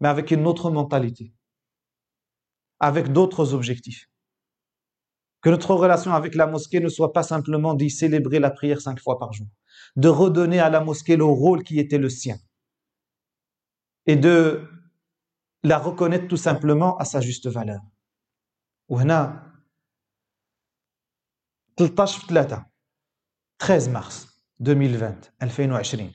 mais 0.00 0.08
avec 0.08 0.30
une 0.30 0.46
autre 0.46 0.70
mentalité 0.70 1.32
avec 2.80 3.12
d'autres 3.12 3.54
objectifs 3.54 4.08
que 5.42 5.50
notre 5.50 5.74
relation 5.74 6.12
avec 6.14 6.34
la 6.34 6.46
mosquée 6.46 6.80
ne 6.80 6.88
soit 6.88 7.12
pas 7.12 7.22
simplement 7.22 7.74
d'y 7.74 7.90
célébrer 7.90 8.38
la 8.40 8.50
prière 8.50 8.80
cinq 8.80 8.98
fois 9.00 9.18
par 9.18 9.32
jour 9.32 9.46
de 9.96 10.08
redonner 10.08 10.60
à 10.60 10.70
la 10.70 10.80
mosquée 10.80 11.16
le 11.16 11.24
rôle 11.24 11.62
qui 11.62 11.78
était 11.78 11.98
le 11.98 12.08
sien 12.08 12.38
et 14.06 14.16
de 14.16 14.66
la 15.62 15.78
reconnaître 15.78 16.28
tout 16.28 16.36
simplement 16.36 16.96
à 16.98 17.04
sa 17.04 17.20
juste 17.20 17.48
valeur. 17.48 17.80
وهنا 18.88 19.44
13 21.76 22.18
في 22.18 22.26
3 22.26 22.70
13 23.58 23.90
مارس 23.90 24.42
2020 24.60 25.30
2020 25.42 26.12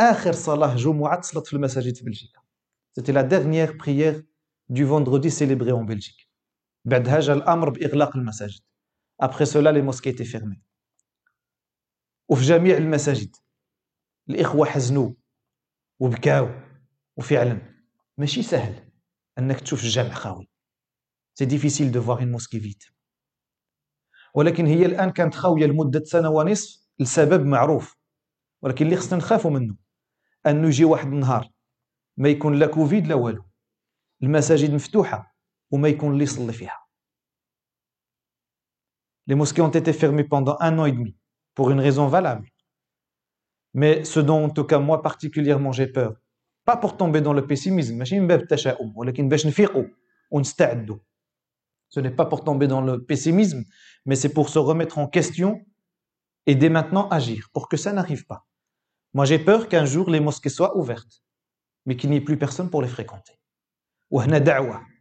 اخر 0.00 0.32
صلاه 0.32 0.76
جمعه 0.76 1.20
تصلت 1.20 1.46
في 1.46 1.52
المساجد 1.52 1.96
في 1.96 2.04
بلجيكا 2.04 2.40
سيتي 2.92 3.12
لا 3.12 3.22
ديرنيير 3.22 3.76
بريير 3.76 4.26
دو 4.68 4.86
فوندردي 4.86 5.30
سيليبري 5.30 5.72
اون 5.72 5.86
بلجيك 5.86 6.21
بعدها 6.85 7.19
جا 7.19 7.33
الأمر 7.33 7.69
بإغلاق 7.69 8.17
المساجد. 8.17 8.61
Après 9.21 9.45
cela 9.45 9.69
les 9.69 9.81
mosquées 9.81 10.13
fermées 10.13 10.61
وفي 12.29 12.43
جميع 12.43 12.77
المساجد. 12.77 13.35
الإخوة 14.29 14.65
حزنوا 14.65 15.13
وبكاو 15.99 16.49
وفعلا. 17.17 17.61
ماشي 18.17 18.43
سهل 18.43 18.91
إنك 19.39 19.59
تشوف 19.59 19.83
الجامع 19.83 20.13
خاوي. 20.13 20.49
C'est 21.33 21.45
difficile 21.45 21.91
de 21.91 22.01
voir 22.01 22.25
mosquée 22.25 22.59
vide 22.59 22.83
ولكن 24.35 24.65
هي 24.65 24.85
الآن 24.85 25.11
كانت 25.11 25.35
خاوية 25.35 25.65
لمدة 25.65 26.03
سنة 26.03 26.29
ونصف 26.29 26.87
لسبب 26.99 27.45
معروف. 27.45 27.95
ولكن 28.61 28.85
اللي 28.85 28.97
خصنا 28.97 29.17
نخافوا 29.19 29.51
منه 29.51 29.75
انه 30.47 30.67
يجي 30.67 30.85
واحد 30.85 31.07
النهار 31.07 31.49
ما 32.17 32.29
يكون 32.29 32.59
لا 32.59 32.67
كوفيد 32.67 33.07
لا 33.07 33.15
والو. 33.15 33.45
المساجد 34.23 34.73
مفتوحة. 34.73 35.32
وما 35.72 35.88
يكون 35.88 36.12
اللي 36.12 36.24
يصلي 36.24 36.52
فيها 36.52 36.88
Les 39.30 39.34
mosquées 39.34 39.60
ont 39.60 39.68
été 39.68 39.92
fermées 39.92 40.24
pendant 40.24 40.56
un 40.58 40.78
an 40.78 40.86
et 40.86 40.92
demi, 40.92 41.14
pour 41.54 41.70
une 41.70 41.80
raison 41.80 42.06
valable. 42.08 42.48
Mais 43.74 44.02
ce 44.04 44.20
dont, 44.20 44.46
en 44.46 44.48
tout 44.48 44.64
cas, 44.64 44.78
moi 44.78 45.02
particulièrement, 45.02 45.70
j'ai 45.70 45.86
peur, 45.86 46.16
pas 46.64 46.78
pour 46.78 46.96
tomber 46.96 47.20
dans 47.20 47.34
le 47.34 47.46
pessimisme, 47.46 47.98
ماشي 47.98 48.20
من 48.20 48.26
باب 48.26 48.40
التشاؤم 48.40 48.92
ولكن 48.96 49.28
باش 49.28 49.46
نفيقوا 49.46 49.84
ونستعدوا 50.30 50.98
Ce 51.90 52.00
n'est 52.00 52.14
pas 52.14 52.26
pour 52.26 52.44
tomber 52.44 52.66
dans 52.66 52.82
le 52.82 53.04
pessimisme, 53.04 53.64
mais 54.04 54.14
c'est 54.14 54.32
pour 54.32 54.48
se 54.50 54.58
remettre 54.58 54.98
en 54.98 55.08
question 55.08 55.64
et 56.44 56.54
dès 56.54 56.68
maintenant 56.68 57.08
agir 57.08 57.48
pour 57.54 57.68
que 57.68 57.76
ça 57.78 57.92
n'arrive 57.92 58.26
pas. 58.26 58.46
Moi, 59.14 59.24
j'ai 59.24 59.38
peur 59.38 59.68
qu'un 59.68 59.86
jour 59.86 60.10
les 60.10 60.20
mosquées 60.20 60.50
soient 60.50 60.76
ouvertes, 60.76 61.22
mais 61.86 61.96
qu'il 61.96 62.10
n'y 62.10 62.16
ait 62.16 62.28
plus 62.28 62.36
personne 62.36 62.68
pour 62.68 62.82
les 62.82 62.88
fréquenter. 62.88 63.34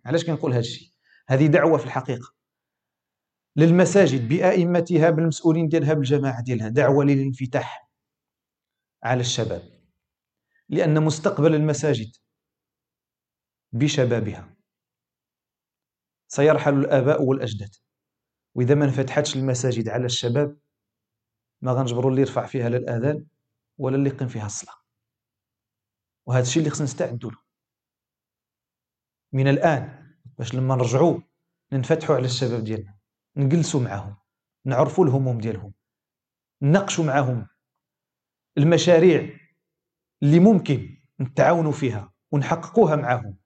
علاش 0.04 0.24
كنقول 0.24 0.50
هذا 0.50 0.60
الشيء 0.60 0.92
هذه 1.28 1.46
دعوة 1.46 1.78
في 1.78 1.84
الحقيقة. 1.84 2.34
للمساجد 3.56 4.28
بأئمتها 4.28 5.10
بالمسؤولين 5.10 5.68
ديالها 5.68 5.94
بالجماعة 5.94 6.42
ديالها. 6.42 6.68
دعوة 6.68 7.04
للانفتاح 7.04 7.90
على 9.02 9.20
الشباب. 9.20 9.62
لأن 10.68 11.02
مستقبل 11.02 11.54
المساجد 11.54 12.16
بشبابها. 13.72 14.56
سيرحل 16.28 16.74
الآباء 16.74 17.22
والأجداد. 17.22 17.70
وإذا 18.54 18.74
ما 18.74 18.84
انفتحتش 18.84 19.36
المساجد 19.36 19.88
على 19.88 20.04
الشباب 20.04 20.58
ما 21.60 21.72
غنجبروا 21.72 22.10
اللي 22.10 22.20
يرفع 22.20 22.46
فيها 22.46 22.68
لا 22.68 22.76
الأذان 22.76 23.26
ولا 23.78 23.96
اللي 23.96 24.10
يقيم 24.10 24.28
فيها 24.28 24.46
الصلاة. 24.46 24.74
وهذا 26.26 26.42
الشيء 26.42 26.58
اللي 26.58 26.70
خصنا 26.70 26.84
نستعدوا 26.84 27.30
له 27.30 27.41
من 29.32 29.48
الآن 29.48 30.14
باش 30.38 30.54
لما 30.54 30.76
نرجعوا 30.76 31.20
ننفتحوا 31.72 32.16
على 32.16 32.24
الشباب 32.24 32.64
ديالنا 32.64 32.98
نجلسوا 33.36 33.80
معاهم 33.80 34.16
نعرفوا 34.64 35.04
الهموم 35.04 35.38
ديالهم 35.38 35.72
نناقشوا 36.62 37.04
معاهم 37.04 37.46
المشاريع 38.58 39.38
اللي 40.22 40.38
ممكن 40.38 40.96
نتعاونوا 41.20 41.72
فيها 41.72 42.12
ونحققوها 42.32 42.96
معاهم 42.96 43.36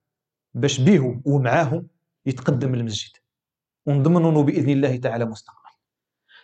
باش 0.55 0.81
بيهم 0.81 1.23
ومعاهم 1.27 1.89
يتقدم 2.27 2.75
المسجد. 2.75 3.17
ونضمنوا 3.87 4.43
بإذن 4.43 4.71
الله 4.71 4.97
تعالى 4.97 5.25
مستقبل. 5.25 5.71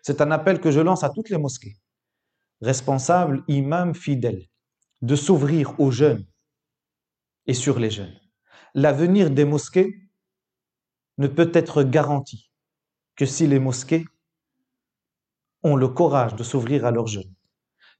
C'est 0.02 0.20
un 0.20 0.30
appel 0.30 0.60
que 0.60 0.70
je 0.70 0.80
lance 0.80 1.04
à 1.04 1.10
toutes 1.10 1.30
les 1.30 1.38
mosquées, 1.38 1.76
responsables, 2.60 3.44
imams, 3.48 3.94
fidèles, 3.94 4.48
de 5.02 5.16
s'ouvrir 5.16 5.78
aux 5.80 5.90
jeunes 5.90 6.26
et 7.46 7.54
sur 7.54 7.78
les 7.78 7.90
jeunes. 7.90 8.21
L'avenir 8.74 9.30
des 9.30 9.44
mosquées 9.44 10.08
ne 11.18 11.26
peut 11.26 11.50
être 11.52 11.82
garanti 11.82 12.50
que 13.16 13.26
si 13.26 13.46
les 13.46 13.58
mosquées 13.58 14.06
ont 15.62 15.76
le 15.76 15.88
courage 15.88 16.34
de 16.34 16.42
s'ouvrir 16.42 16.86
à 16.86 16.90
leurs 16.90 17.06
jeunes, 17.06 17.34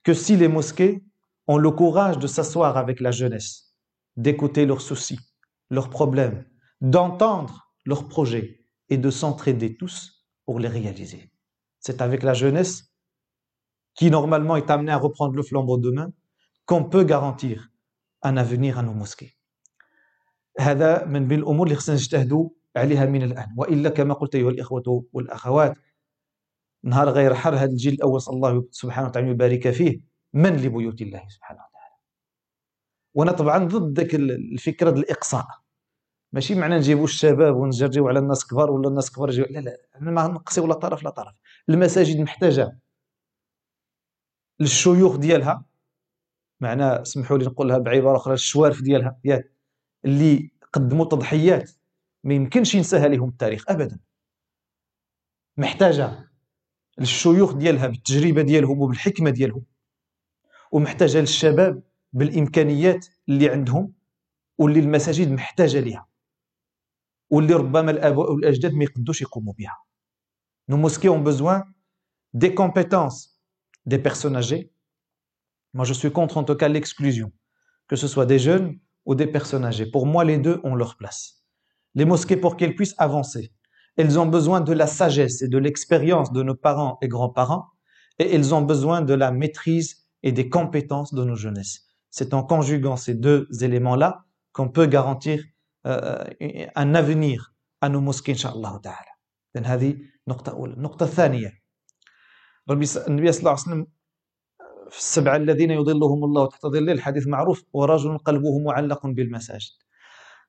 que 0.03 0.15
si 0.15 0.37
les 0.37 0.49
mosquées 0.49 1.05
ont 1.47 1.59
le 1.59 1.71
courage 1.71 2.19
de 2.19 2.27
s'asseoir 2.27 2.77
avec 2.77 3.01
la 3.01 3.11
jeunesse, 3.11 3.75
d'écouter 4.17 4.65
leurs 4.65 4.81
soucis, 4.81 5.21
leurs 5.71 5.91
problèmes, 5.91 6.45
d'entendre 6.81 7.75
leurs 7.85 8.09
projets 8.09 8.65
et 8.89 8.97
de 8.97 9.11
s'entraider 9.11 9.77
tous 9.77 10.27
pour 10.45 10.59
les 10.59 10.69
réaliser. 10.69 11.31
C'est 11.81 12.01
avec 12.01 12.23
la 12.23 12.35
jeunesse 12.35 12.93
qui 13.95 14.11
normalement 14.11 14.57
est 14.57 14.71
amenée 14.71 14.93
à 14.93 14.97
reprendre 14.97 15.35
le 15.35 15.43
flambeau 15.43 15.77
demain 15.77 16.13
qu'on 16.65 16.85
peut 16.85 17.05
garantir 17.05 17.71
un 18.23 18.37
avenir 18.37 18.79
à 18.79 18.83
nos 18.83 18.95
mosquées. 18.95 19.37
هذا 20.61 21.05
من 21.05 21.29
بين 21.29 21.38
الأمور 21.38 21.67
اللي 21.67 21.77
خصنا 21.77 21.95
نجتهدوا 21.95 22.49
عليها 22.77 23.07
من 23.07 23.23
الآن. 23.23 23.55
وإلا 23.57 23.91
كما 23.91 24.15
قلت 24.15 24.35
أيها 24.35 24.51
الإخوة 24.51 25.05
والأخوات 25.12 25.75
نهار 26.85 27.09
غير 27.09 27.35
حر 27.35 27.55
هذا 27.55 27.65
الجيل 27.65 27.95
الأول 27.95 28.21
صلى 28.21 28.37
الله 28.37 28.69
سبحانه 28.71 29.09
وتعالى 29.09 29.29
يبارك 29.29 29.71
فيه 29.71 30.01
من 30.33 30.57
لبيوت 30.57 31.03
الله 31.03 31.29
سبحانه 31.29 31.61
وتعالى. 31.61 31.95
وأنا 33.15 33.33
طبعا 33.33 33.59
ضد 33.59 34.01
ذاك 34.01 34.15
الفكرة 34.15 34.91
الإقصاء. 34.91 35.47
ماشي 36.33 36.55
معنى 36.55 36.77
نجيبوا 36.77 37.05
الشباب 37.05 37.57
ونجرجيو 37.57 38.09
على 38.09 38.19
الناس 38.19 38.47
كبار 38.47 38.71
ولا 38.71 38.88
الناس 38.88 39.12
كبار 39.12 39.29
يجيو 39.29 39.45
لا 39.51 39.61
لا 39.61 39.77
ما 40.01 40.27
نقصيو 40.27 40.67
لا 40.67 40.75
طرف 40.75 41.03
لا 41.03 41.11
طرف. 41.11 41.35
المساجد 41.69 42.21
محتاجة 42.21 42.79
للشيوخ 44.61 45.17
ديالها. 45.17 45.65
معنى 46.61 47.05
سمحوا 47.05 47.38
لي 47.38 47.45
نقولها 47.45 47.79
بعبارة 47.79 48.17
أخرى 48.17 48.35
الشوارف 48.35 48.83
ديالها. 48.83 49.21
ياك. 49.25 49.53
اللي 50.05 50.51
قدموا 50.73 51.05
تضحيات 51.05 51.71
ما 52.25 52.35
يمكنش 52.35 52.75
ينساها 52.75 53.09
لهم 53.09 53.29
التاريخ 53.29 53.65
ابدا. 53.71 53.99
محتاجة 55.57 56.29
للشيوخ 56.99 57.53
ديالها 57.53 57.87
بالتجربة 57.87 58.43
ديالهم 58.43 58.81
وبالحكمة 58.81 59.31
ديالهم 59.31 59.65
ومحتاجة 60.73 61.19
للشباب 61.21 61.83
بالإمكانيات 62.12 63.07
اللي 63.29 63.51
عندهم 63.51 63.93
واللي 64.59 64.81
المساجد 64.81 65.31
محتاجة 65.31 65.81
لها 65.81 66.07
واللي 67.31 67.55
ربما 67.55 67.91
الاباء 67.91 68.33
والأجداد 68.33 68.75
ما 68.75 68.85
يقدوش 68.85 69.23
يقوموا 69.23 69.53
بها 69.53 69.85
ont 70.71 71.19
besoin 71.19 71.65
des 72.35 72.55
compétences 72.55 73.41
des 73.87 73.99
personnes 73.99 74.37
âgées. 74.37 74.73
Moi, 75.75 75.85
je 75.85 75.93
suis 75.93 76.12
contre 76.12 76.38
en 76.38 76.45
tout 76.45 76.55
cas 76.57 76.69
l'exclusion, 76.69 77.33
que 77.88 77.97
ce 77.97 78.07
soit 78.09 78.27
des 78.27 78.38
jeunes 78.38 78.79
ou 79.06 79.15
des 79.15 79.28
personnes 79.28 79.65
âgées. 79.65 79.86
Pour 79.86 80.06
moi, 80.06 80.24
les 80.24 80.38
deux 80.38 80.60
ont 80.63 80.76
leur 80.76 80.98
place. 80.98 81.43
Les 81.96 82.06
mosquées, 82.06 82.38
pour 82.38 82.58
qu'elles 82.58 82.76
puissent 82.76 82.96
avancer, 82.98 83.54
elles 83.96 84.20
ont 84.20 84.26
besoin 84.28 84.62
de 84.62 84.74
la 84.74 84.88
sagesse 84.88 85.41
et 85.41 85.48
de 85.48 85.58
l'expérience 85.58 86.32
de 86.32 86.43
nos 86.43 86.56
parents 86.56 86.98
et 87.02 87.08
grands-parents, 87.08 87.65
et 88.20 88.34
elles 88.34 88.54
ont 88.54 88.62
besoin 88.62 89.02
de 89.02 89.13
la 89.13 89.32
maîtrise 89.32 90.08
et 90.24 90.32
des 90.32 90.50
compétences 90.50 91.13
de 91.13 91.24
nos 91.24 91.36
jeunesses. 91.36 91.86
C'est 92.10 92.34
en 92.34 92.43
conjuguant 92.43 92.98
ces 92.98 93.15
deux 93.15 93.48
éléments-là 93.62 94.26
qu'on 94.54 94.70
peut 94.70 94.88
garantir 94.88 95.43
un 95.84 96.96
avenir 96.96 97.54
à 97.82 97.89
nos 97.89 98.02
mosquées 98.02 98.32
إن 98.32 98.38
شاء 98.38 98.56
الله 98.56 98.78
تعالى 98.78 99.10
لأن 99.56 99.65
هذه 99.65 99.98
نقطة 100.28 100.52
أولى 100.52 100.74
النقطة 100.74 101.04
الثانية 101.04 101.54
النبي 102.70 102.86
صلى 102.86 103.08
الله 103.08 103.52
عليه 103.52 103.52
وسلم 103.52 103.88
في 104.92 104.98
السبعة 104.98 105.37
الذين 105.37 105.70
يظلهم 105.70 106.24
الله 106.24 106.46
تحت 106.46 106.66
ظله 106.66 106.92
الحديث 106.92 107.26
معروف 107.26 107.64
ورجل 107.72 108.18
قلبه 108.18 108.59
معلق 108.59 109.07
بالمساجد. 109.07 109.72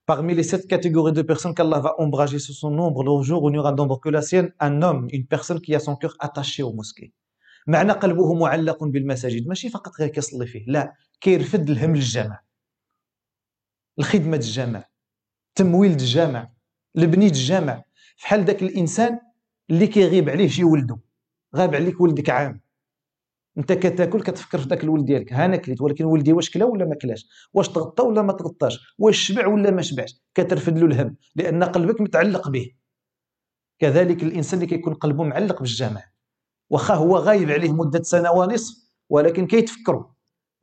Parmi 0.05 0.35
les 0.35 0.43
sept 0.43 0.67
catégories 0.67 1.13
de 1.13 1.21
personnes 1.21 1.55
qu'Allah 1.55 1.79
va 1.79 1.95
ombrager 1.97 2.37
sur 2.37 2.53
son 2.53 2.77
ombre 2.77 3.03
le 3.05 3.23
jour 3.23 3.41
où 3.41 3.49
il 3.49 3.53
n'y 3.53 3.57
aura 3.57 3.71
d'ombre 3.71 4.01
que 4.01 4.09
la 4.09 4.21
sienne, 4.21 4.51
un 4.59 4.81
homme, 4.81 5.07
une 5.11 5.25
personne 5.25 5.61
qui 5.61 5.73
a 5.75 5.79
son 5.79 5.95
cœur 5.95 6.13
attaché 6.19 6.61
aux 6.61 6.73
mosquées. 6.73 7.13
معنى 7.67 7.91
قلبه 7.91 8.33
معلق 8.33 8.83
بالمساجد 8.83 9.47
ماشي 9.47 9.69
فقط 9.69 9.91
غير 9.99 10.07
كيصلي 10.09 10.47
فيه 10.47 10.65
لا 10.67 10.93
كيرفد 11.21 11.69
الهم 11.69 11.95
للجامع 11.95 12.39
الخدمة 13.99 14.37
الجامع 14.37 14.85
تمويل 15.55 15.91
الجامع 15.91 16.49
لبنيت 16.95 17.31
الجامع 17.31 17.83
فحال 18.17 18.43
ذاك 18.45 18.63
الانسان 18.63 19.19
اللي 19.69 19.87
كيغيب 19.87 20.29
عليه 20.29 20.47
شي 20.47 20.63
ولده 20.63 20.99
غاب 21.55 21.75
عليك 21.75 22.01
ولدك 22.01 22.29
عام 22.29 22.62
انت 23.57 23.71
كتاكل 23.71 24.21
كتفكر 24.23 24.57
في 24.57 24.67
ذاك 24.67 24.83
الولد 24.83 25.05
ديالك. 25.05 25.33
ها 25.33 25.45
أنا 25.45 25.57
كليت 25.57 25.81
ولكن 25.81 26.05
ولدي 26.05 26.33
واش 26.33 26.49
كلا 26.49 26.65
ولا 26.65 26.85
ما 26.85 26.95
كلاش؟ 26.95 27.27
واش 27.53 27.69
تغطى 27.69 28.03
ولا 28.03 28.21
ما 28.21 28.33
تغطاش؟ 28.33 28.95
واش 28.97 29.17
شبع 29.17 29.47
ولا 29.47 29.71
ما 29.71 29.81
شبعش؟ 29.81 30.21
كترفد 30.35 30.77
له 30.77 30.85
الهم 30.85 31.15
لأن 31.35 31.63
قلبك 31.63 32.01
متعلق 32.01 32.49
به. 32.49 32.71
كذلك 33.79 34.23
الإنسان 34.23 34.59
اللي 34.61 34.69
كيكون 34.69 34.93
قلبه 34.93 35.23
معلق 35.23 35.59
بالجامع 35.59 36.03
واخا 36.69 36.93
هو 36.93 37.17
غايب 37.17 37.51
عليه 37.51 37.71
مدة 37.71 38.01
سنة 38.03 38.31
ونصف 38.31 38.91
ولكن 39.09 39.47
كيتفكروا. 39.47 40.05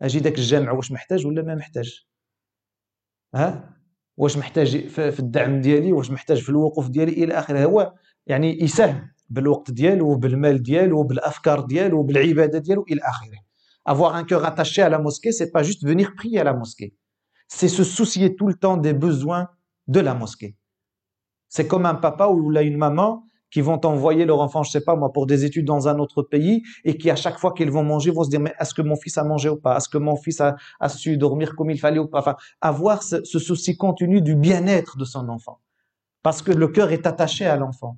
أجي 0.03 0.21
داك 0.21 0.39
الجامع 0.39 0.73
واش 0.73 0.93
محتاج 0.93 1.27
ولا 1.27 1.43
ما 1.43 1.55
محتاج 1.55 2.07
ها؟ 3.35 3.77
واش 4.17 4.37
محتاج 4.37 4.87
في 4.89 5.21
الدعم 5.21 5.61
ديالي؟ 5.61 5.93
واش 5.93 6.11
محتاج 6.11 6.43
في 6.43 6.49
الوقوف 6.49 6.89
ديالي؟ 6.89 7.13
إلى 7.25 7.35
آخره. 7.35 7.65
هو 7.65 7.95
يعني 8.27 8.63
يساهم. 8.63 9.13
بالوقت 9.30 9.72
ديالو 9.72 10.12
وبالمال 10.12 10.64
ديالو 10.64 11.00
وبالافكار 11.00 11.62
ديالو 11.62 12.00
وبالعباده 12.00 12.60
ديالو 12.60 12.86
الى 12.92 13.02
اخره 13.02 13.46
avoir 13.86 14.16
un 14.16 14.24
cœur 14.24 14.44
attaché 14.46 14.82
à 14.82 14.90
la 14.90 15.00
mosquée 15.00 15.32
c'est 15.32 15.52
pas 15.52 15.64
juste 15.64 15.84
venir 15.86 16.16
prier 16.16 16.40
à 16.40 16.44
la 16.44 16.54
mosquée 16.54 16.96
c'est 17.48 17.68
se 17.68 17.84
soucier 17.84 18.36
tout 18.36 18.48
le 18.48 18.56
temps 18.56 18.78
des 18.78 18.94
besoins 18.94 19.50
de 19.88 20.00
la 20.00 20.14
mosquée 20.14 20.56
c'est 21.50 21.68
comme 21.68 21.86
un 21.86 21.96
papa 21.96 22.28
ou 22.28 22.52
une 22.60 22.78
maman 22.78 23.26
qui 23.56 23.62
vont 23.62 23.80
envoyer 23.86 24.26
leur 24.26 24.42
enfant, 24.42 24.64
je 24.64 24.72
sais 24.72 24.82
pas 24.82 24.98
moi, 24.98 25.14
pour 25.14 25.28
des 25.28 25.46
études 25.46 25.66
dans 25.66 25.88
un 25.88 25.98
autre 26.00 26.24
pays 26.24 26.62
et 26.84 26.98
qui 26.98 27.10
à 27.10 27.16
chaque 27.16 27.40
fois 27.40 27.54
qu'ils 27.54 27.72
vont 27.72 27.84
manger 27.84 28.12
vont 28.12 28.26
se 28.26 28.30
dire 28.30 28.42
mais 28.42 28.54
est-ce 28.60 28.74
que 28.74 28.82
mon 28.82 28.98
fils 28.98 29.18
a 29.18 29.24
mangé 29.24 29.48
ou 29.48 29.56
pas 29.56 29.78
Est-ce 29.78 29.88
que 29.88 29.98
mon 29.98 30.18
fils 30.18 30.42
a, 30.42 30.58
a, 30.82 30.90
su 30.90 31.18
dormir 31.18 31.56
comme 31.56 31.70
il 31.70 31.80
fallait 31.80 32.00
ou 32.00 32.08
pas 32.08 32.20
Enfin, 32.20 32.36
avoir 32.60 33.02
ce, 33.02 33.24
ce 33.24 33.40
souci 33.40 33.78
continu 33.78 34.22
du 34.22 34.36
bien-être 34.36 34.98
de 34.98 35.06
son 35.06 35.30
enfant. 35.30 35.62
Parce 36.22 36.42
que 36.42 36.52
le 36.52 36.68
cœur 36.68 36.92
est 36.92 37.08
attaché 37.08 37.46
à 37.46 37.56
l'enfant. 37.56 37.98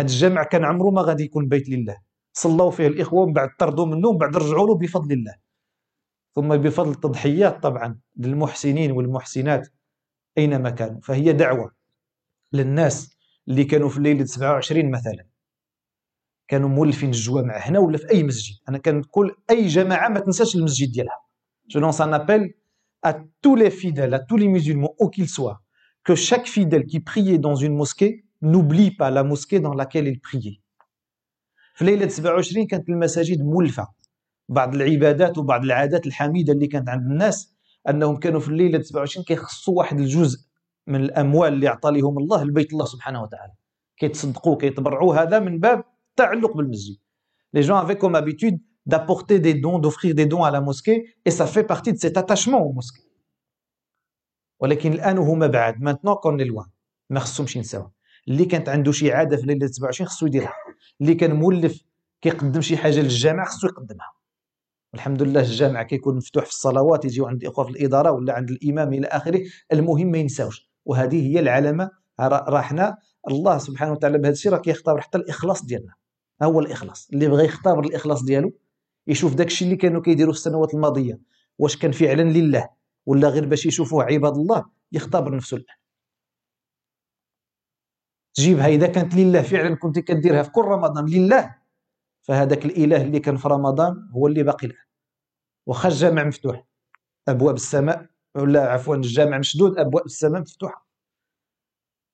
هذا 0.00 0.08
الجامع 0.08 0.42
كان 0.42 0.64
عمره 0.64 0.90
ما 0.90 1.02
غادي 1.02 1.24
يكون 1.24 1.48
بيت 1.48 1.68
لله. 1.68 1.96
صلوا 2.32 2.70
فيه 2.70 2.86
الإخوة 2.86 3.26
من 3.26 3.32
بعد 3.32 3.48
طردوا 3.58 3.86
منه 3.86 4.08
ومن 4.08 4.18
بعد 4.18 4.36
رجعوا 4.36 4.66
له 4.66 4.74
بفضل 4.74 5.12
الله. 5.12 5.34
ثم 6.34 6.56
بفضل 6.56 6.90
التضحيات 6.90 7.62
طبعا 7.62 7.98
للمحسنين 8.16 8.92
والمحسنات 8.92 9.68
أينما 10.38 10.70
كانوا. 10.70 11.00
فهي 11.00 11.32
دعوة 11.32 11.72
للناس 12.52 13.16
اللي 13.48 13.64
كانوا 13.64 13.88
في 13.88 14.00
ليله 14.00 14.24
27 14.24 14.90
مثلا. 14.90 15.26
كانوا 16.48 16.68
مولفين 16.68 17.08
الجوامع 17.08 17.56
هنا 17.56 17.78
ولا 17.78 17.98
في 17.98 18.10
أي 18.10 18.22
مسجد؟ 18.22 18.56
أنا 18.68 18.78
كنقول 18.78 19.36
أي 19.50 19.66
جماعة 19.66 20.08
ما 20.08 20.20
تنساش 20.20 20.56
المسجد 20.56 20.92
ديالها. 20.92 21.20
Je 21.68 21.80
lance 21.80 22.00
un 22.00 22.14
appel 22.14 22.54
à 23.02 23.14
tous 23.42 23.56
les 23.56 23.70
fidèles, 23.70 24.14
à 24.14 24.18
tous 24.18 24.36
les 24.36 24.48
musulmans, 24.48 24.94
où 24.98 25.08
qu'ils 25.08 25.28
soient, 25.28 25.62
que 26.04 26.14
chaque 26.14 26.46
fidèle 26.46 26.84
qui 26.84 27.00
priait 27.00 27.38
dans 27.38 27.54
une 27.54 27.74
mosquée 27.74 28.24
n'oublie 28.42 28.90
pas 28.90 29.10
la 29.10 29.22
mosquée 29.24 29.60
dans 29.60 29.74
laquelle 29.74 30.06
il 30.08 30.20
priait. 30.20 30.60
في 31.74 31.84
ليلة 31.84 32.08
27 32.08 32.66
كانت 32.66 32.88
المساجد 32.88 33.42
مولفة 33.42 33.88
بعض 34.48 34.74
العبادات 34.74 35.38
وبعض 35.38 35.64
العادات 35.64 36.06
الحميدة 36.06 36.52
اللي 36.52 36.66
كانت 36.66 36.88
عند 36.88 37.10
الناس 37.10 37.54
انهم 37.88 38.16
كانوا 38.16 38.40
في 38.40 38.48
الليلة 38.48 38.82
27 38.82 39.24
كيخصوا 39.24 39.78
واحد 39.78 40.00
الجزء 40.00 40.38
من 40.86 41.00
الاموال 41.00 41.52
اللي 41.52 41.68
عطى 41.68 41.90
لهم 41.90 42.18
الله 42.18 42.44
لبيت 42.44 42.72
الله 42.72 42.84
سبحانه 42.84 43.22
وتعالى 43.22 43.52
كيتصدقوا 43.96 44.56
كيتبرعوا 44.56 45.14
هذا 45.14 45.38
من 45.38 45.60
باب 45.60 45.84
التعلق 46.10 46.56
بالمسجد 46.56 46.96
les 47.56 47.62
gens 47.62 47.76
avaient 47.76 47.98
comme 47.98 48.14
habitude 48.14 48.58
d'apporter 48.86 49.38
des 49.40 49.54
dons 49.54 49.78
d'offrir 49.78 50.14
des 50.14 50.26
dons 50.26 50.44
à 50.44 50.50
la 50.50 50.60
mosquée 50.60 50.98
et 51.24 51.30
ça 51.30 51.46
fait 51.46 51.64
partie 51.64 51.92
de 51.92 51.98
cet 51.98 52.16
attachement 52.16 52.60
aux 52.62 52.72
mosquées. 52.72 53.10
ولكن 54.60 54.92
الان 54.92 55.18
وهما 55.18 55.46
بعد 55.46 55.74
maintenant 55.74 56.14
كون 56.22 56.40
لوان 56.42 56.66
ما 57.10 57.20
خصهمش 57.20 57.56
ينساو 57.56 57.90
اللي 58.30 58.44
كانت 58.44 58.68
عنده 58.68 58.92
شي 58.92 59.12
عادة 59.12 59.36
في 59.36 59.46
ليله 59.46 59.66
27 59.66 60.08
خصو 60.08 60.26
يديرها. 60.26 60.52
اللي 61.00 61.14
كان 61.14 61.34
مولف 61.34 61.82
كيقدم 62.20 62.60
شي 62.60 62.76
حاجة 62.76 63.00
للجامع 63.00 63.44
خصو 63.44 63.66
يقدمها. 63.66 64.12
الحمد 64.94 65.22
لله 65.22 65.40
الجامع 65.40 65.82
كيكون 65.82 66.16
مفتوح 66.16 66.44
في 66.44 66.50
الصلوات 66.50 67.04
يجيو 67.04 67.26
عند 67.26 67.42
الإخوة 67.42 67.64
في 67.64 67.70
الإدارة 67.70 68.10
ولا 68.10 68.32
عند 68.32 68.50
الإمام 68.50 68.92
إلى 68.92 69.06
آخره. 69.06 69.40
المهم 69.72 70.06
ما 70.06 70.18
ينساوش. 70.18 70.70
وهذه 70.84 71.26
هي 71.26 71.40
العلامة. 71.40 71.90
راه 72.20 72.60
حنا 72.60 72.96
الله 73.28 73.58
سبحانه 73.58 73.92
وتعالى 73.92 74.18
بهذا 74.18 74.32
الشيء 74.32 74.52
راه 74.52 74.58
كيختبر 74.58 75.00
حتى 75.00 75.18
الإخلاص 75.18 75.64
ديالنا. 75.64 75.92
هو 76.42 76.60
الإخلاص. 76.60 77.08
اللي 77.12 77.28
بغى 77.28 77.44
يختبر 77.44 77.84
الإخلاص 77.84 78.22
ديالو 78.24 78.52
يشوف 79.06 79.34
داك 79.34 79.46
الشيء 79.46 79.66
اللي 79.68 79.76
كانوا 79.76 80.02
كيديروا 80.02 80.32
في 80.32 80.38
السنوات 80.38 80.74
الماضية. 80.74 81.20
واش 81.58 81.76
كان 81.76 81.92
فعلا 81.92 82.22
لله 82.22 82.68
ولا 83.06 83.28
غير 83.28 83.46
باش 83.46 83.66
يشوفوه 83.66 84.04
عباد 84.04 84.34
الله 84.36 84.64
يختبر 84.92 85.34
نفسه 85.36 85.56
الان 85.56 85.79
تجيبها 88.34 88.66
إذا 88.66 88.86
كانت 88.86 89.14
لله 89.14 89.42
فعلا 89.42 89.76
كنت 89.76 89.98
كديرها 89.98 90.42
في 90.42 90.50
كل 90.50 90.62
رمضان 90.62 91.06
لله 91.06 91.56
فهذاك 92.22 92.64
الإله 92.64 93.02
اللي 93.02 93.20
كان 93.20 93.36
في 93.36 93.48
رمضان 93.48 94.10
هو 94.12 94.26
اللي 94.26 94.42
باقي 94.42 94.66
الآن. 94.66 94.84
واخا 95.66 95.88
الجامع 95.88 96.24
مفتوح. 96.24 96.66
أبواب 97.28 97.54
السماء 97.54 98.06
ولا 98.34 98.72
عفوا 98.72 98.96
الجامع 98.96 99.38
مشدود 99.38 99.78
أبواب 99.78 100.06
السماء 100.06 100.40
مفتوحة. 100.40 100.88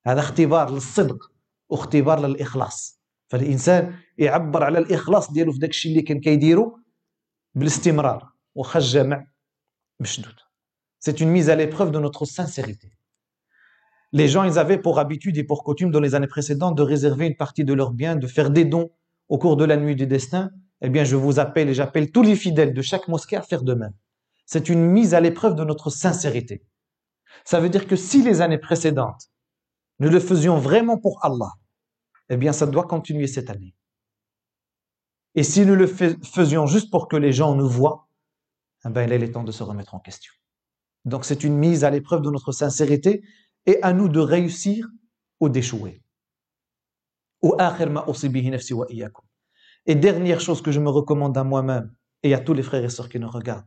هذا 0.07 0.21
اختبار 0.21 0.71
للصدق 0.71 1.33
واختبار 1.69 2.27
للإخلاص. 2.27 3.01
فالإنسان 3.29 3.95
يعبر 4.19 4.65
على 4.65 4.79
الإخلاص 4.79 5.33
ديالو 5.33 5.53
في 5.53 5.59
داك 5.59 5.71
الشيء 5.71 5.93
اللي 5.93 6.03
كان 6.03 6.21
كيديرو 6.21 6.81
بالاستمرار. 7.55 8.33
واخا 8.55 8.79
الجامع 8.79 9.27
مشدود. 10.01 10.35
C'est 11.07 11.21
une 11.21 11.31
mise 11.31 11.49
à 11.51 11.55
l'épreuve 11.55 11.91
de 11.91 11.99
notre 11.99 12.25
sincérité. 12.25 12.89
Les 14.13 14.29
gens, 14.29 14.45
ils 14.45 14.59
avaient 14.59 14.79
pour 14.79 14.99
habitude 14.99 15.37
et 15.37 15.45
pour 15.45 15.65
coutume 15.65 15.91
dans 15.91 16.01
les 16.01 16.15
années 16.15 16.27
précédentes 16.27 16.77
de 16.77 16.83
réserver 16.83 17.27
une 17.27 17.37
partie 17.37 17.65
de 17.65 17.75
leurs 17.75 17.93
biens, 17.93 18.17
de 18.17 18.27
faire 18.27 18.51
des 18.51 18.65
dons 18.65 18.91
au 19.29 19.39
cours 19.39 19.57
de 19.57 19.65
la 19.65 19.77
nuit 19.77 19.97
du 19.97 20.07
destin, 20.07 20.51
eh 20.81 20.89
bien, 20.89 21.05
je 21.05 21.17
vous 21.17 21.39
appelle 21.39 21.69
et 21.69 21.75
j'appelle 21.75 22.13
tous 22.13 22.23
les 22.23 22.37
fidèles 22.37 22.75
de 22.75 22.83
chaque 22.83 23.09
mosquée 23.09 23.37
à 23.37 23.43
faire 23.43 23.63
de 23.63 23.75
même. 23.75 23.95
C'est 24.45 24.69
une 24.69 24.87
mise 24.87 25.15
à 25.15 25.21
l'épreuve 25.21 25.57
de 25.57 25.65
notre 25.65 25.91
sincérité. 25.91 26.65
Ça 27.45 27.61
veut 27.61 27.69
dire 27.69 27.87
que 27.87 27.97
si 27.97 28.23
les 28.23 28.41
années 28.41 28.59
précédentes, 28.59 29.31
nous 29.99 30.11
le 30.11 30.21
faisions 30.21 30.59
vraiment 30.59 30.99
pour 30.99 31.25
Allah, 31.25 31.53
eh 32.29 32.37
bien, 32.37 32.53
ça 32.53 32.67
doit 32.67 32.85
continuer 32.85 33.27
cette 33.27 33.51
année. 33.51 33.75
Et 35.35 35.43
si 35.43 35.67
nous 35.67 35.75
le 35.75 35.87
faisions 35.87 36.67
juste 36.67 36.91
pour 36.91 37.09
que 37.09 37.17
les 37.17 37.33
gens 37.33 37.55
nous 37.55 37.69
voient, 37.69 38.09
eh 38.85 38.91
bien, 38.91 39.05
il 39.05 39.13
est 39.13 39.33
temps 39.33 39.45
de 39.45 39.53
se 39.53 39.63
remettre 39.63 39.95
en 39.95 40.01
question. 40.01 40.33
Donc, 41.05 41.25
c'est 41.25 41.45
une 41.45 41.57
mise 41.57 41.85
à 41.85 41.91
l'épreuve 41.91 42.23
de 42.23 42.31
notre 42.31 42.53
sincérité 42.53 43.23
et 43.67 43.83
à 43.83 43.93
nous 43.93 44.09
de 44.09 44.21
réussir 44.21 44.89
ou 45.41 45.49
d'échouer. 45.49 46.03
Et 49.87 49.95
dernière 49.95 50.41
chose 50.41 50.63
que 50.63 50.73
je 50.73 50.81
me 50.81 50.89
recommande 50.89 51.37
à 51.37 51.45
moi-même 51.45 51.95
et 52.23 52.35
à 52.35 52.41
tous 52.41 52.55
les 52.55 52.63
frères 52.63 52.85
et 52.85 52.89
sœurs 52.89 53.09
qui 53.09 53.21
nous 53.21 53.31
regardent, 53.31 53.67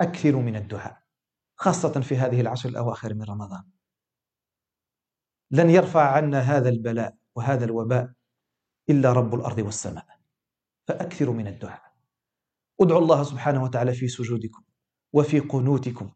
أكثروا 0.00 0.42
من 0.42 0.56
الدعاء 0.56 1.02
خاصة 1.56 2.00
في 2.00 2.16
هذه 2.16 2.40
العشر 2.40 2.68
الأواخر 2.68 3.14
من 3.14 3.22
رمضان 3.22 3.64
لن 5.50 5.70
يرفع 5.70 6.12
عنا 6.12 6.40
هذا 6.40 6.68
البلاء 6.68 7.16
وهذا 7.34 7.64
الوباء 7.64 8.12
إلا 8.90 9.12
رب 9.12 9.34
الأرض 9.34 9.58
والسماء 9.58 10.06
فأكثروا 10.88 11.34
من 11.34 11.46
الدعاء 11.46 11.92
ادعوا 12.80 13.00
الله 13.00 13.22
سبحانه 13.22 13.62
وتعالى 13.62 13.94
في 13.94 14.08
سجودكم 14.08 14.62
وفي 15.12 15.40
قنوتكم 15.40 16.10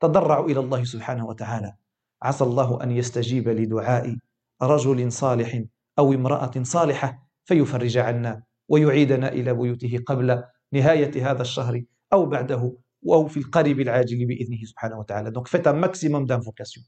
تضرعوا 0.00 0.46
إلى 0.46 0.60
الله 0.60 0.84
سبحانه 0.84 1.26
وتعالى. 1.26 1.74
عسى 2.22 2.44
الله 2.44 2.82
أن 2.82 2.90
يستجيب 2.90 3.48
لدعاء 3.48 4.16
رجل 4.62 5.12
صالح 5.12 5.62
أو 5.98 6.12
امرأة 6.12 6.62
صالحة 6.62 7.28
فيفرج 7.44 7.98
عنا 7.98 8.42
ويعيدنا 8.68 9.28
إلى 9.32 9.54
بيوته 9.54 9.98
قبل 10.06 10.42
نهاية 10.72 11.30
هذا 11.30 11.42
الشهر 11.42 11.82
أو 12.12 12.26
بعده 12.26 12.76
أو 13.08 13.26
في 13.26 13.36
القريب 13.40 13.80
العاجل 13.80 14.26
بإذنه 14.26 14.64
سبحانه 14.64 14.98
وتعالى. 14.98 15.30
دونك 15.30 15.46
فيت 15.46 15.66
ان 15.66 15.76
ماكسيموم 15.76 16.26
دانفوكاسيون 16.26 16.86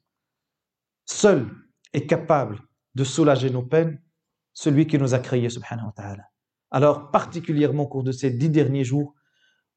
سول 1.07 1.49
اي 1.95 2.01
كابابل 2.01 2.59
دو 2.95 3.05
سولاجي 3.05 3.51
نو 3.51 3.61
بين 3.61 4.11
celui 4.53 4.87
qui 4.87 4.99
nous 4.99 5.14
a 5.14 5.18
créé 5.18 5.49
subhanahu 5.49 5.87
wa 5.87 5.93
ta'ala. 5.93 6.24
Alors 6.70 7.11
particulièrement 7.11 7.85
au 7.85 7.89
cours 7.89 8.03
de 8.03 8.12
ces 8.12 8.30
dix 8.30 8.51
derniers 8.51 8.85
jours 8.85 9.14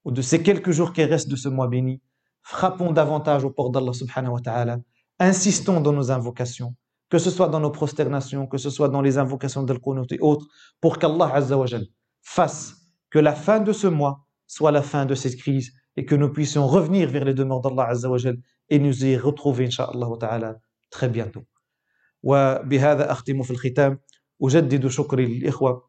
ou 0.03 0.11
de 0.11 0.21
ces 0.21 0.41
quelques 0.41 0.71
jours 0.71 0.93
qui 0.93 1.03
restent 1.05 1.29
de 1.29 1.35
ce 1.35 1.47
mois 1.47 1.67
béni 1.67 2.01
frappons 2.42 2.92
davantage 2.92 3.44
au 3.44 3.50
port 3.50 3.70
d'Allah 3.70 3.92
subhanahu 3.92 4.32
wa 4.34 4.40
ta'ala, 4.40 4.78
insistons 5.18 5.80
dans 5.80 5.92
nos 5.92 6.10
invocations, 6.10 6.74
que 7.10 7.18
ce 7.18 7.30
soit 7.30 7.48
dans 7.48 7.60
nos 7.60 7.70
prosternations, 7.70 8.46
que 8.46 8.58
ce 8.58 8.70
soit 8.70 8.88
dans 8.88 9.00
les 9.00 9.18
invocations 9.18 9.62
del 9.62 9.78
Qunut 9.80 10.10
et 10.12 10.20
autres, 10.20 10.46
pour 10.80 10.98
qu'Allah 10.98 11.30
Azzawajal 11.34 11.86
fasse 12.22 12.74
que 13.10 13.18
la 13.18 13.34
fin 13.34 13.60
de 13.60 13.72
ce 13.72 13.86
mois 13.86 14.26
soit 14.46 14.72
la 14.72 14.82
fin 14.82 15.04
de 15.06 15.14
cette 15.14 15.36
crise 15.36 15.72
et 15.96 16.04
que 16.04 16.14
nous 16.14 16.30
puissions 16.32 16.66
revenir 16.66 17.10
vers 17.10 17.24
les 17.24 17.34
demeures 17.34 17.60
d'Allah 17.60 17.88
Azzawajal 17.88 18.36
et 18.70 18.78
nous 18.78 19.04
y 19.04 19.16
retrouver 19.16 19.66
inshallah 19.66 20.08
ta'ala 20.18 20.58
très 20.90 21.08
bientôt. 21.08 21.44
وبهذا 22.22 23.12
أختم 23.12 23.42
في 23.42 23.50
الختام 23.50 23.98
أجدد 24.42 24.86
شكري 24.88 25.26
للإخوة 25.26 25.88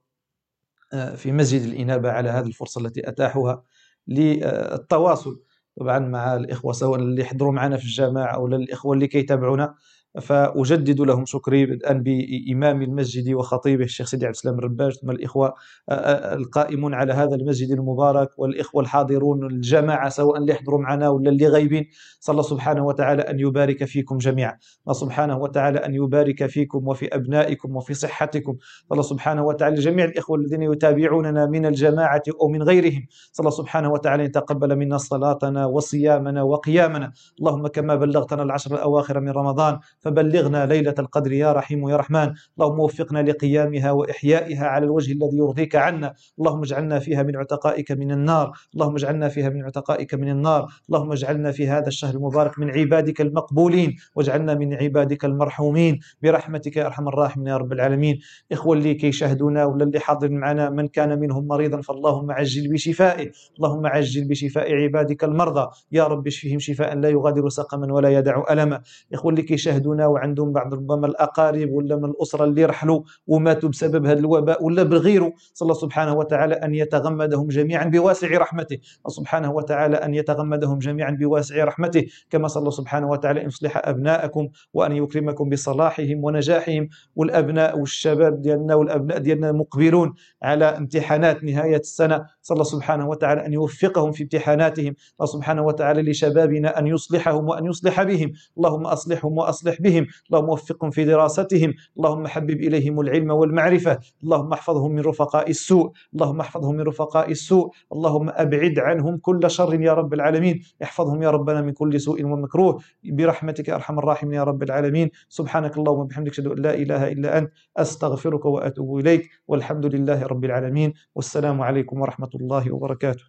في 1.16 1.32
مسجد 1.32 1.62
الإنابة 1.62 2.12
على 2.12 2.30
هذه 2.30 2.48
الفرصة 2.48 2.82
التي 2.82 3.10
أتاحوها 3.10 3.64
للتواصل 4.08 5.42
طبعا 5.77 5.99
مع 5.99 6.35
الإخوة 6.37 6.72
سواء 6.72 7.01
اللي 7.01 7.22
يحضروا 7.22 7.53
معنا 7.53 7.77
في 7.77 7.85
الجامعة 7.85 8.27
أو 8.27 8.47
الإخوة 8.47 8.95
اللي 8.95 9.07
كيتابعونا. 9.07 9.75
فأجدد 10.23 11.01
لهم 11.01 11.25
شكري 11.25 11.67
بدءا 11.67 11.93
بإمام 11.93 12.83
المسجد 12.83 13.35
وخطيبه 13.35 13.85
الشيخ 13.85 14.07
سيدي 14.07 14.27
عبد 14.27 14.35
السلام 14.35 14.59
الرباج 14.59 14.93
ثم 14.93 15.11
الإخوة 15.11 15.55
القائمون 15.91 16.95
على 16.95 17.12
هذا 17.12 17.35
المسجد 17.35 17.71
المبارك 17.71 18.29
والإخوة 18.39 18.83
الحاضرون 18.83 19.47
الجماعة 19.47 20.09
سواء 20.09 20.39
اللي 20.39 20.53
يحضروا 20.53 20.81
معنا 20.81 21.09
ولا 21.09 21.31
اللي 21.31 21.49
غايبين. 21.49 21.87
صلى 22.21 22.43
سبحانه 22.43 22.87
وتعالى 22.87 23.23
أن 23.23 23.41
يبارك 23.41 23.85
فيكم 23.85 24.19
جميعا. 24.19 24.59
الله 24.87 24.95
سبحانه 24.95 25.39
وتعالى 25.39 25.79
أن 25.79 25.95
يبارك 25.95 26.47
فيكم 26.47 26.89
وفي 26.89 27.15
أبنائكم 27.15 27.77
وفي 27.77 27.95
صحتكم. 27.95 28.57
الله 28.93 29.03
سبحانه 29.03 29.45
وتعالى 29.45 29.77
جميع 29.77 30.05
الإخوة 30.05 30.39
الذين 30.39 30.62
يتابعوننا 30.62 31.47
من 31.47 31.67
الجماعة 31.67 32.23
أو 32.41 32.49
من 32.49 32.62
غيرهم. 32.62 33.07
صلى 33.33 33.51
سبحانه 33.51 33.93
وتعالى 33.93 34.23
أن 34.23 34.27
يتقبل 34.27 34.77
منا 34.77 34.97
صلاتنا 34.99 35.67
وصيامنا 35.67 36.43
وقيامنا. 36.43 37.12
اللهم 37.39 37.67
كما 37.67 37.95
بلغتنا 37.95 38.43
العشر 38.43 38.75
الأواخر 38.75 39.21
من 39.21 39.31
رمضان 39.31 39.79
فبلغنا 40.05 40.67
ليلة 40.67 40.95
القدر 40.99 41.33
يا 41.33 41.53
رحيم 41.53 41.89
يا 41.89 41.97
رحمن. 41.97 42.33
اللهم 42.59 42.81
وفقنا 42.81 43.23
لقيامها 43.23 43.91
وإحيائها 43.91 44.67
على 44.67 44.85
الوجه 44.85 45.13
الذي 45.13 45.37
يرضيك 45.37 45.77
عنا. 45.77 46.15
اللهم 46.39 46.63
اجعلنا 46.63 46.99
فيها 46.99 47.23
من 47.23 47.37
عتقائك 47.37 47.93
من 47.93 48.13
النار. 48.13 48.53
اللهم 48.75 48.95
اجعلنا 48.95 49.29
فيها 49.29 49.49
من 49.49 49.65
عتقائك 49.65 50.15
من 50.15 50.31
النار. 50.31 50.69
اللهم 50.89 51.13
اجعلنا 51.13 51.53
في 51.53 51.69
هذا 51.69 51.89
الشهر 51.89 52.15
المبارك 52.15 52.59
من 52.59 52.71
عبادك 52.71 53.21
المقبولين. 53.21 53.97
واجعلنا 54.15 54.55
من 54.55 54.75
عبادك 54.75 55.25
المرحومين. 55.25 56.01
برحمتك 56.23 56.77
يا 56.77 56.87
أرحم 56.87 57.09
الراحمين 57.09 57.47
يا 57.47 57.57
رب 57.57 57.73
العالمين. 57.73 58.19
إخوة 58.53 58.77
اللي 58.77 58.95
كيشاهدونا 58.95 59.65
ولا 59.65 59.85
اللي 59.85 60.01
حاضر 60.01 60.31
معنا 60.31 60.71
من 60.71 60.89
كان 60.89 61.21
منهم 61.21 61.47
مريضا 61.47 61.81
فاللهم 61.81 62.31
عجل 62.31 62.73
بشفائه. 62.73 63.31
اللهم 63.59 63.87
عجل 63.87 64.29
بشفاء 64.29 64.73
عبادك 64.73 65.25
المرضى. 65.25 65.69
يا 65.93 66.05
رب 66.07 66.27
اشفهم 66.27 66.59
شفاء 66.59 66.95
لا 66.95 67.09
يغادر 67.09 67.49
سقما 67.49 67.93
ولا 67.93 68.09
يدع 68.09 68.43
ألما. 68.51 68.81
إخوة 69.15 69.31
اللي 69.31 69.43
كيشاهدونا 69.43 69.94
يعانون 70.01 70.25
وعندهم 70.25 70.53
بعض 70.53 70.75
ربما 70.75 71.07
الأقارب 71.07 71.71
ولا 71.71 71.97
من 71.97 72.05
الأسرة 72.05 72.45
اللي 72.45 72.65
رحلوا 72.65 73.03
وماتوا 73.27 73.69
بسبب 73.69 74.07
هذا 74.07 74.19
الوباء 74.19 74.65
ولا 74.65 74.83
بغيره 74.83 75.33
صلى 75.55 75.67
الله 75.67 75.81
سبحانه 75.81 76.15
وتعالى 76.15 76.55
أن 76.55 76.75
يتغمدهم 76.75 77.49
جميعا 77.49 77.85
بواسع 77.85 78.39
رحمته. 78.39 78.79
سبحانه 79.09 79.53
وتعالى 79.53 79.97
أن 79.97 80.15
يتغمدهم 80.15 80.79
جميعا 80.79 81.11
بواسع 81.11 81.65
رحمته. 81.65 82.07
كما 82.31 82.49
صلى 82.49 82.61
الله 82.61 82.71
سبحانه 82.71 83.09
وتعالى 83.11 83.41
أن 83.43 83.47
يصلح 83.47 83.89
أبناءكم 83.89 84.49
وأن 84.75 84.93
يكرمكم 84.93 85.49
بصلاحهم 85.49 86.25
ونجاحهم. 86.25 86.89
والأبناء 87.17 87.79
والشباب 87.79 88.43
ديالنا 88.43 88.75
والأبناء 88.75 89.19
ديالنا 89.19 89.53
مقبلون 89.53 90.15
على 90.43 90.65
امتحانات 90.65 91.45
نهاية 91.45 91.77
السنة. 91.77 92.27
صلى 92.45 92.55
الله 92.55 92.65
سبحانه 92.65 93.09
وتعالى 93.09 93.47
أن 93.47 93.53
يوفقهم 93.53 94.13
في 94.13 94.23
امتحاناتهم 94.23 94.95
الله 95.21 95.27
سبحانه 95.27 95.63
وتعالى 95.63 96.03
لشبابنا 96.03 96.79
أن 96.79 96.87
يصلحهم 96.87 97.49
وأن 97.49 97.67
يصلح 97.67 98.03
بهم. 98.03 98.33
اللهم 98.57 98.87
أصلحهم 98.87 99.39
وأصلح 99.39 99.83
بهم. 99.83 100.07
اللهم 100.31 100.49
وفقهم 100.49 100.91
في 100.91 101.05
دراستهم. 101.05 101.75
اللهم 101.97 102.27
حبب 102.27 102.61
إليهم 102.61 103.01
العلم 103.01 103.31
والمعرفة. 103.31 103.99
اللهم 104.25 104.53
احفظهم 104.53 104.93
من 104.93 105.01
رفقاء 105.01 105.51
السوء. 105.51 105.93
اللهم 106.15 106.41
احفظهم 106.41 106.75
من 106.75 106.81
رفقاء 106.81 107.31
السوء. 107.31 107.71
اللهم 107.93 108.29
أبعد 108.35 108.79
عنهم 108.79 109.17
كل 109.17 109.51
شر 109.51 109.81
يا 109.81 109.93
رب 109.93 110.15
العالمين. 110.15 110.63
احفظهم 110.83 111.23
يا 111.23 111.31
ربنا 111.31 111.63
من 111.63 111.73
كل 111.73 112.01
سوء 112.01 112.25
ومكروه. 112.25 112.81
برحمتك 113.05 113.71
أرحم 113.71 113.99
الراحمين 113.99 114.35
يا 114.35 114.45
رب 114.45 114.63
العالمين. 114.63 115.11
سبحانك 115.29 115.79
اللهم 115.79 115.99
وبحمدك 115.99 116.33
أشهد 116.33 116.47
أن 116.47 116.59
لا 116.63 116.75
إله 116.75 117.13
إلا 117.13 117.39
أنت 117.39 117.51
أستغفرك 117.77 118.45
وأتوب 118.45 118.99
إليك. 118.99 119.31
والحمد 119.49 119.87
لله 119.87 120.27
رب 120.27 120.45
العالمين. 120.45 120.93
والسلام 121.15 121.63
عليكم 121.63 122.01
ورحمة 122.01 122.34
الله 122.35 122.74
وبركاته. 122.74 123.24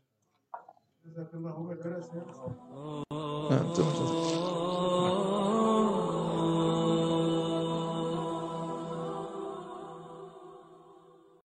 جزاك 1.05 1.33
الله 1.33 1.75
خيرا 1.83 1.99